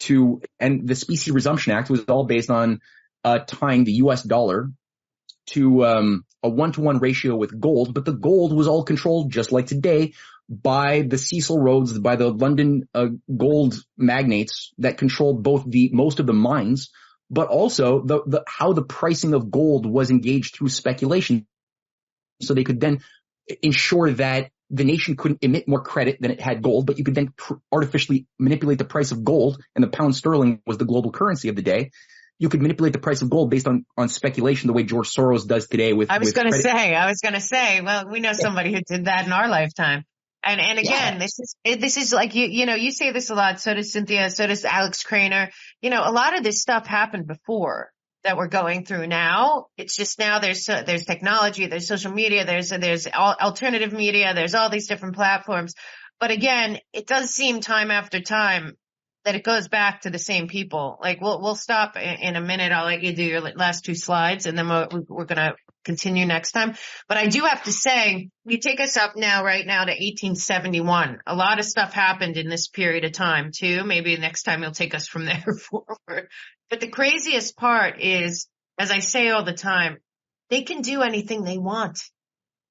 [0.00, 2.80] to, and the Specie Resumption Act was all based on
[3.24, 4.22] uh, tying the U.S.
[4.22, 4.70] dollar
[5.46, 9.66] to um, a one-to-one ratio with gold, but the gold was all controlled just like
[9.66, 10.14] today
[10.48, 16.18] by the Cecil Rhodes, by the London uh, gold magnates that controlled both the most
[16.18, 16.90] of the mines,
[17.30, 21.46] but also the, the how the pricing of gold was engaged through speculation,
[22.40, 23.00] so they could then
[23.62, 27.14] ensure that the nation couldn't emit more credit than it had gold, but you could
[27.14, 31.10] then pr- artificially manipulate the price of gold, and the pound sterling was the global
[31.10, 31.90] currency of the day.
[32.38, 35.46] You could manipulate the price of gold based on, on speculation the way George Soros
[35.46, 36.10] does today with.
[36.10, 38.80] I was going to say, I was going to say, well, we know somebody who
[38.80, 40.04] did that in our lifetime.
[40.42, 41.18] And, and again, yeah.
[41.18, 43.60] this is, this is like, you, you know, you say this a lot.
[43.60, 44.30] So does Cynthia.
[44.30, 45.50] So does Alex Krainer.
[45.82, 47.90] You know, a lot of this stuff happened before
[48.24, 49.66] that we're going through now.
[49.76, 54.34] It's just now there's uh, there's technology, there's social media, there's there's all, alternative media,
[54.34, 55.74] there's all these different platforms.
[56.18, 58.76] But again, it does seem time after time
[59.24, 60.98] that it goes back to the same people.
[61.00, 62.72] Like we'll we'll stop in a minute.
[62.72, 66.52] I'll let you do your last two slides, and then we're, we're gonna continue next
[66.52, 66.74] time.
[67.08, 71.20] But I do have to say, you take us up now, right now to 1871.
[71.26, 73.84] A lot of stuff happened in this period of time too.
[73.84, 76.28] Maybe next time you'll take us from there forward.
[76.70, 78.46] But the craziest part is,
[78.78, 79.98] as I say all the time,
[80.48, 82.00] they can do anything they want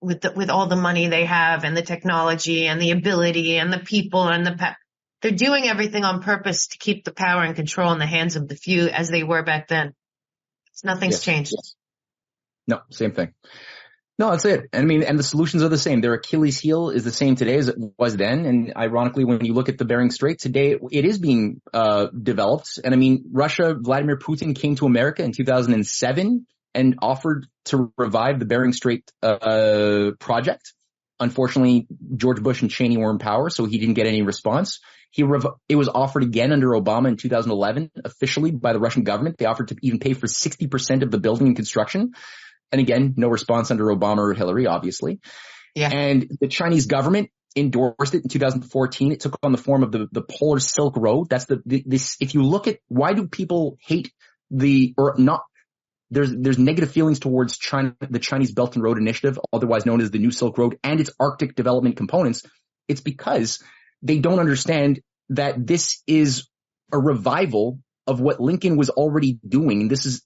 [0.02, 3.72] with the, with all the money they have and the technology and the ability and
[3.72, 4.78] the people and the pa-
[5.22, 8.48] they're doing everything on purpose to keep the power and control in the hands of
[8.48, 9.94] the few as they were back then.
[10.72, 11.52] It's, nothing's yes, changed.
[11.54, 11.76] Yes.
[12.68, 13.34] No, same thing.
[14.20, 14.68] No, that's it.
[14.74, 16.02] I mean, and the solutions are the same.
[16.02, 18.46] Their Achilles heel is the same today as it was then.
[18.46, 22.80] And ironically, when you look at the Bering Strait today, it is being uh, developed.
[22.84, 28.40] And I mean, Russia, Vladimir Putin came to America in 2007 and offered to revive
[28.40, 30.74] the Bering Strait uh, project.
[31.22, 31.88] Unfortunately,
[32.18, 34.82] George Bush and Cheney were in power, so he didn't get any response.
[35.12, 39.38] He rev- it was offered again under Obama in 2011, officially by the Russian government.
[39.38, 42.12] They offered to even pay for 60% of the building and construction.
[42.72, 45.20] And again, no response under Obama or Hillary, obviously.
[45.76, 45.90] Yeah.
[45.92, 49.12] And the Chinese government endorsed it in 2014.
[49.12, 51.30] It took on the form of the, the Polar Silk Road.
[51.30, 54.12] That's the, the, this, if you look at why do people hate
[54.52, 55.44] the, or not,
[56.12, 60.12] there's, there's negative feelings towards China, the Chinese Belt and Road Initiative, otherwise known as
[60.12, 62.44] the New Silk Road and its Arctic development components.
[62.88, 63.64] It's because
[64.02, 66.48] they don't understand that this is
[66.92, 69.82] a revival of what Lincoln was already doing.
[69.82, 70.24] And this is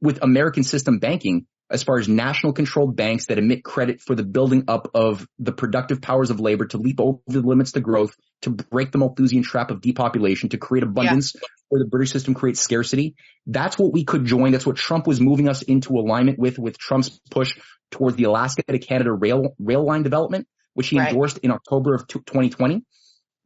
[0.00, 4.22] with American system banking as far as national controlled banks that emit credit for the
[4.22, 8.14] building up of the productive powers of labor to leap over the limits to growth,
[8.42, 11.40] to break the Malthusian trap of depopulation, to create abundance yeah.
[11.68, 13.16] where the British system creates scarcity.
[13.46, 14.52] That's what we could join.
[14.52, 17.58] That's what Trump was moving us into alignment with, with Trump's push
[17.90, 21.08] towards the Alaska to Canada rail, rail line development, which he right.
[21.08, 22.82] endorsed in October of 2020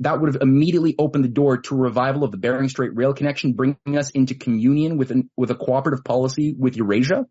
[0.01, 3.13] that would have immediately opened the door to a revival of the Bering Strait rail
[3.13, 7.27] connection, bringing us into communion with an, with a cooperative policy with Eurasia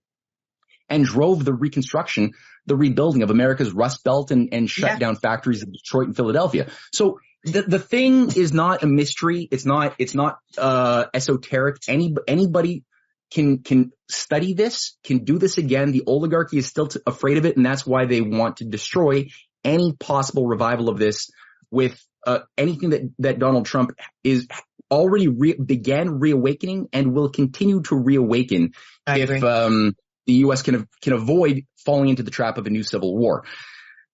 [0.89, 2.31] and drove the reconstruction,
[2.65, 4.97] the rebuilding of America's Rust Belt and, and shut yeah.
[4.97, 6.67] down factories in Detroit and Philadelphia.
[6.93, 9.47] So the, the thing is not a mystery.
[9.51, 11.77] It's not, it's not, uh, esoteric.
[11.87, 12.83] Any, anybody
[13.31, 15.91] can, can study this, can do this again.
[15.91, 17.55] The oligarchy is still t- afraid of it.
[17.55, 19.27] And that's why they want to destroy
[19.63, 21.29] any possible revival of this
[21.71, 23.91] with, uh, anything that, that Donald Trump
[24.23, 24.47] is
[24.91, 28.73] already re- began reawakening and will continue to reawaken
[29.05, 29.47] I if, agree.
[29.47, 29.95] um,
[30.29, 30.61] the U.S.
[30.61, 33.45] can can avoid falling into the trap of a new civil war.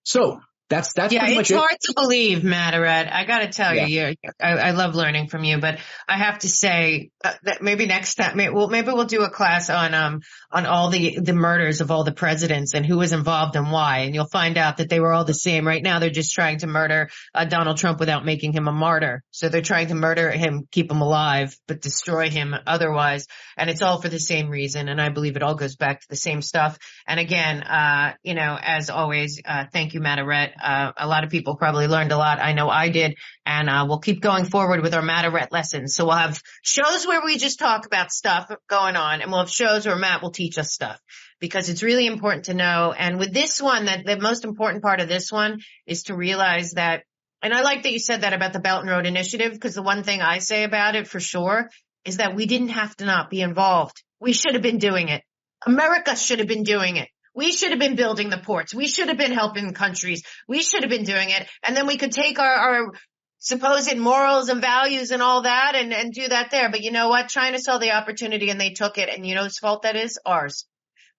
[0.04, 1.28] So that's that's yeah.
[1.28, 1.82] it's hard it.
[1.82, 3.12] to believe, Matt Ehret.
[3.12, 3.86] I got to tell yeah.
[3.86, 5.78] you, I, I, love learning from you, but
[6.08, 9.30] I have to say uh, that maybe next time, maybe, well, maybe we'll do a
[9.30, 10.22] class on um
[10.52, 14.00] on all the the murders of all the presidents and who was involved and why,
[14.00, 15.68] and you'll find out that they were all the same.
[15.68, 19.22] Right now, they're just trying to murder uh, Donald Trump without making him a martyr.
[19.30, 23.84] So they're trying to murder him, keep him alive, but destroy him otherwise, and it's
[23.84, 24.90] all for the same reason.
[24.90, 26.80] And I believe it all goes back to the same stuff.
[27.06, 30.55] And again, uh, you know, as always, uh, thank you, Matt Ehret.
[30.62, 32.40] Uh, a lot of people probably learned a lot.
[32.40, 33.16] I know I did.
[33.46, 35.96] And, uh, we'll keep going forward with our Matt Ehret lessons.
[35.96, 39.50] So we'll have shows where we just talk about stuff going on and we'll have
[39.50, 41.00] shows where Matt will teach us stuff
[41.40, 42.94] because it's really important to know.
[42.98, 46.72] And with this one, that the most important part of this one is to realize
[46.72, 47.04] that
[47.42, 49.84] and I like that you said that about the Belt and Road Initiative because the
[49.84, 51.70] one thing I say about it for sure
[52.04, 54.02] is that we didn't have to not be involved.
[54.20, 55.22] We should have been doing it.
[55.64, 57.10] America should have been doing it.
[57.36, 58.74] We should have been building the ports.
[58.74, 60.24] We should have been helping countries.
[60.48, 61.48] We should have been doing it.
[61.64, 62.94] And then we could take our, our
[63.40, 66.72] supposed morals and values and all that and, and do that there.
[66.72, 67.28] But you know what?
[67.28, 69.10] China saw the opportunity and they took it.
[69.10, 70.18] And you know whose fault that is?
[70.26, 70.66] Ours.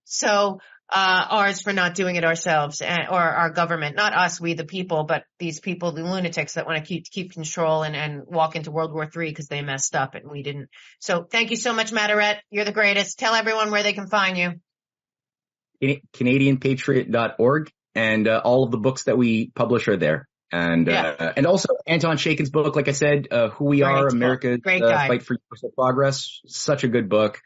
[0.04, 4.54] So uh, ours for not doing it ourselves and, or our government, not us, we
[4.54, 8.22] the people, but these people, the lunatics that want to keep, keep control and, and
[8.24, 10.68] walk into World War III because they messed up and we didn't.
[11.00, 13.18] So thank you so much, Matt You're the greatest.
[13.18, 14.54] Tell everyone where they can find you.
[15.82, 20.28] CanadianPatriot.org and uh, all of the books that we publish are there.
[20.52, 21.14] And, yeah.
[21.18, 24.60] uh, and also Anton Chaitkin's book, like I said, uh, Who We Great Are, America's
[24.64, 26.40] uh, Fight for Universal Progress.
[26.46, 27.40] Such a good book.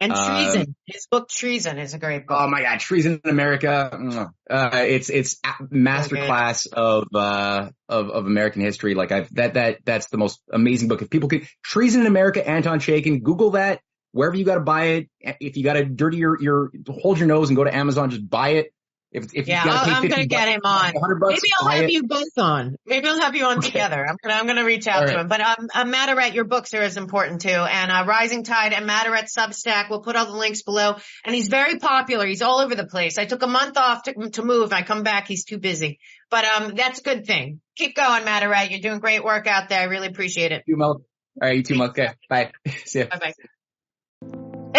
[0.00, 0.74] And uh, Treason.
[0.86, 2.36] His book Treason is a great book.
[2.40, 2.80] Oh my God.
[2.80, 4.30] Treason in America.
[4.48, 6.80] Uh, it's, it's masterclass okay.
[6.80, 8.94] of, uh, of, of American history.
[8.94, 11.02] Like I've, that, that, that's the most amazing book.
[11.02, 13.80] If people could, Treason in America, Anton Chaitkin, Google that
[14.16, 15.08] wherever you got to buy it.
[15.20, 18.28] If you got to dirty your, your, hold your nose and go to Amazon, just
[18.28, 18.72] buy it.
[19.12, 20.92] If, if you yeah, i am going to get him on.
[20.92, 21.92] Bucks, Maybe I'll have it.
[21.92, 22.76] you both on.
[22.84, 23.68] Maybe I'll have you on okay.
[23.68, 24.04] together.
[24.06, 25.28] I'm to, I'm to reach out All to him.
[25.28, 27.48] But um, uh, Matt Ehret, your books are as important too.
[27.48, 29.88] And uh, Rising Tide and Matt Ehret Substack.
[29.88, 30.96] We'll put all the links below.
[31.24, 32.26] And he's very popular.
[32.26, 33.16] He's all over the place.
[33.16, 34.72] I took a month off to, to move.
[34.72, 35.28] I come back.
[35.28, 35.98] He's too busy.
[36.30, 37.60] But um, that's a good thing.
[37.76, 38.70] Keep going, Matt Ehret.
[38.70, 39.80] You're doing great work out there.
[39.80, 40.64] I really appreciate it.
[40.66, 40.88] You, Mel.
[40.88, 41.02] All
[41.40, 41.88] right, you too, Mel.
[41.88, 42.50] Okay, bye.
[42.84, 43.06] See ya.
[43.06, 43.32] Bye bye.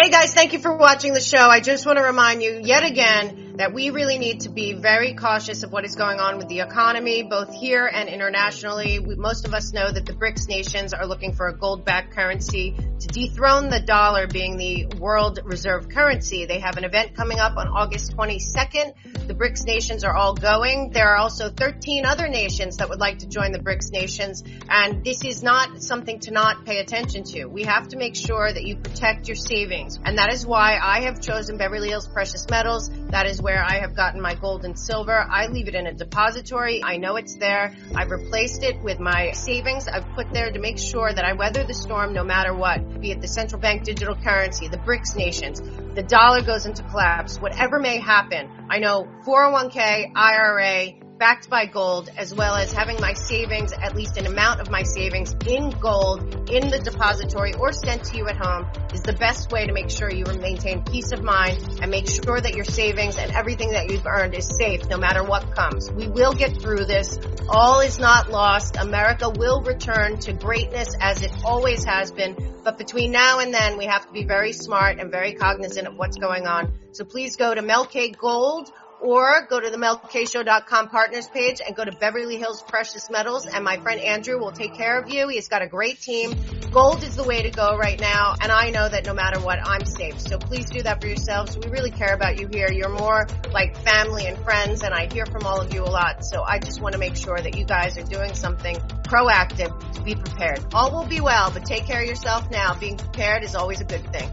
[0.00, 1.40] Hey guys, thank you for watching the show.
[1.40, 5.14] I just want to remind you yet again that we really need to be very
[5.14, 9.00] cautious of what is going on with the economy, both here and internationally.
[9.00, 12.76] We, most of us know that the BRICS nations are looking for a gold-backed currency
[13.00, 16.46] to dethrone the dollar being the world reserve currency.
[16.46, 19.26] They have an event coming up on August 22nd.
[19.26, 20.90] The BRICS nations are all going.
[20.90, 25.02] There are also 13 other nations that would like to join the BRICS nations, and
[25.02, 27.46] this is not something to not pay attention to.
[27.46, 29.98] We have to make sure that you protect your savings.
[30.04, 32.88] And that is why I have chosen Beverly Hills Precious Metals.
[33.10, 35.18] That is where I have gotten my gold and silver.
[35.18, 36.84] I leave it in a depository.
[36.84, 37.74] I know it's there.
[37.94, 41.64] I've replaced it with my savings I've put there to make sure that I weather
[41.64, 45.62] the storm no matter what, be it the central bank digital currency, the BRICS nations,
[45.94, 48.50] the dollar goes into collapse, whatever may happen.
[48.68, 54.16] I know 401k, IRA, backed by gold, as well as having my savings, at least
[54.16, 58.36] an amount of my savings in gold in the depository or sent to you at
[58.36, 62.06] home is the best way to make sure you maintain peace of mind and make
[62.08, 65.90] sure that your savings and everything that you've earned is safe no matter what comes.
[65.90, 67.18] We will get through this.
[67.48, 68.76] All is not lost.
[68.76, 72.36] America will return to greatness as it always has been.
[72.62, 75.96] But between now and then, we have to be very smart and very cognizant of
[75.96, 76.72] what's going on.
[76.92, 78.70] So please go to Mel K Gold
[79.00, 83.64] or go to the melkshow.com partners page and go to Beverly Hills Precious Metals and
[83.64, 85.28] my friend Andrew will take care of you.
[85.28, 86.34] He's got a great team.
[86.70, 89.58] Gold is the way to go right now and I know that no matter what,
[89.62, 90.20] I'm safe.
[90.20, 91.56] So please do that for yourselves.
[91.56, 92.70] We really care about you here.
[92.70, 96.24] You're more like family and friends and I hear from all of you a lot.
[96.24, 100.02] So I just want to make sure that you guys are doing something proactive to
[100.02, 100.64] be prepared.
[100.74, 102.74] All will be well, but take care of yourself now.
[102.74, 104.30] Being prepared is always a good thing.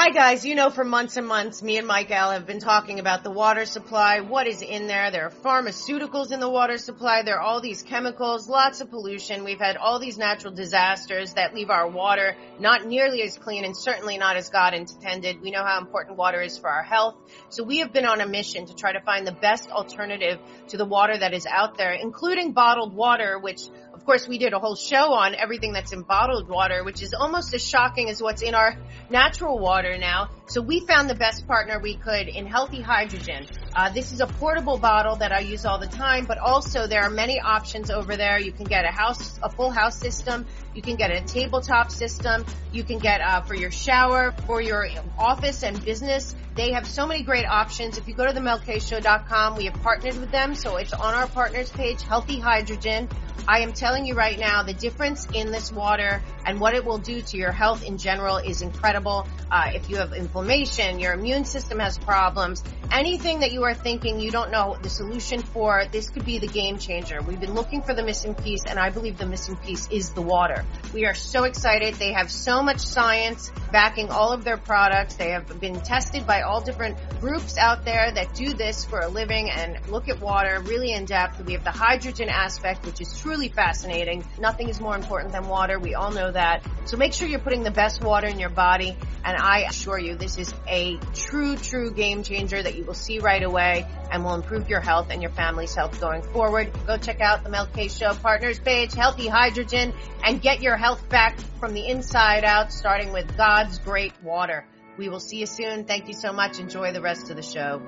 [0.00, 3.00] Hi guys, you know for months and months, me and Mike L have been talking
[3.00, 5.10] about the water supply, what is in there.
[5.10, 7.22] There are pharmaceuticals in the water supply.
[7.24, 9.42] There are all these chemicals, lots of pollution.
[9.42, 13.76] We've had all these natural disasters that leave our water not nearly as clean and
[13.76, 15.40] certainly not as God intended.
[15.40, 17.16] We know how important water is for our health.
[17.48, 20.38] So we have been on a mission to try to find the best alternative
[20.68, 23.62] to the water that is out there, including bottled water, which
[24.08, 27.52] course we did a whole show on everything that's in bottled water, which is almost
[27.52, 28.74] as shocking as what's in our
[29.10, 30.30] natural water now.
[30.46, 33.46] So we found the best partner we could in healthy hydrogen.
[33.76, 37.02] Uh, this is a portable bottle that I use all the time, but also there
[37.02, 38.38] are many options over there.
[38.38, 40.46] You can get a house, a full house system.
[40.74, 42.44] You can get a tabletop system.
[42.72, 44.88] You can get uh, for your shower, for your
[45.18, 46.34] office and business.
[46.54, 47.98] They have so many great options.
[47.98, 51.70] If you go to themelkshow.com, we have partnered with them, so it's on our partners
[51.70, 53.08] page, Healthy Hydrogen.
[53.46, 56.98] I am telling you right now, the difference in this water and what it will
[56.98, 59.26] do to your health in general is incredible.
[59.50, 64.20] Uh, if you have inflammation, your immune system has problems, anything that you are thinking
[64.20, 67.22] you don't know the solution for, this could be the game changer.
[67.22, 70.22] We've been looking for the missing piece, and I believe the missing piece is the
[70.22, 70.57] water.
[70.92, 71.94] We are so excited.
[71.94, 75.16] They have so much science backing all of their products.
[75.16, 79.08] They have been tested by all different groups out there that do this for a
[79.08, 81.44] living and look at water really in depth.
[81.44, 84.24] We have the hydrogen aspect, which is truly fascinating.
[84.38, 85.78] Nothing is more important than water.
[85.78, 86.64] We all know that.
[86.86, 88.96] So make sure you're putting the best water in your body.
[89.24, 93.18] And I assure you, this is a true, true game changer that you will see
[93.18, 96.72] right away and will improve your health and your family's health going forward.
[96.86, 99.92] Go check out the Mel K Show partners page, Healthy Hydrogen,
[100.24, 104.64] and get your health back from the inside out, starting with God's great water.
[104.96, 105.84] We will see you soon.
[105.84, 106.58] Thank you so much.
[106.58, 107.82] Enjoy the rest of the show.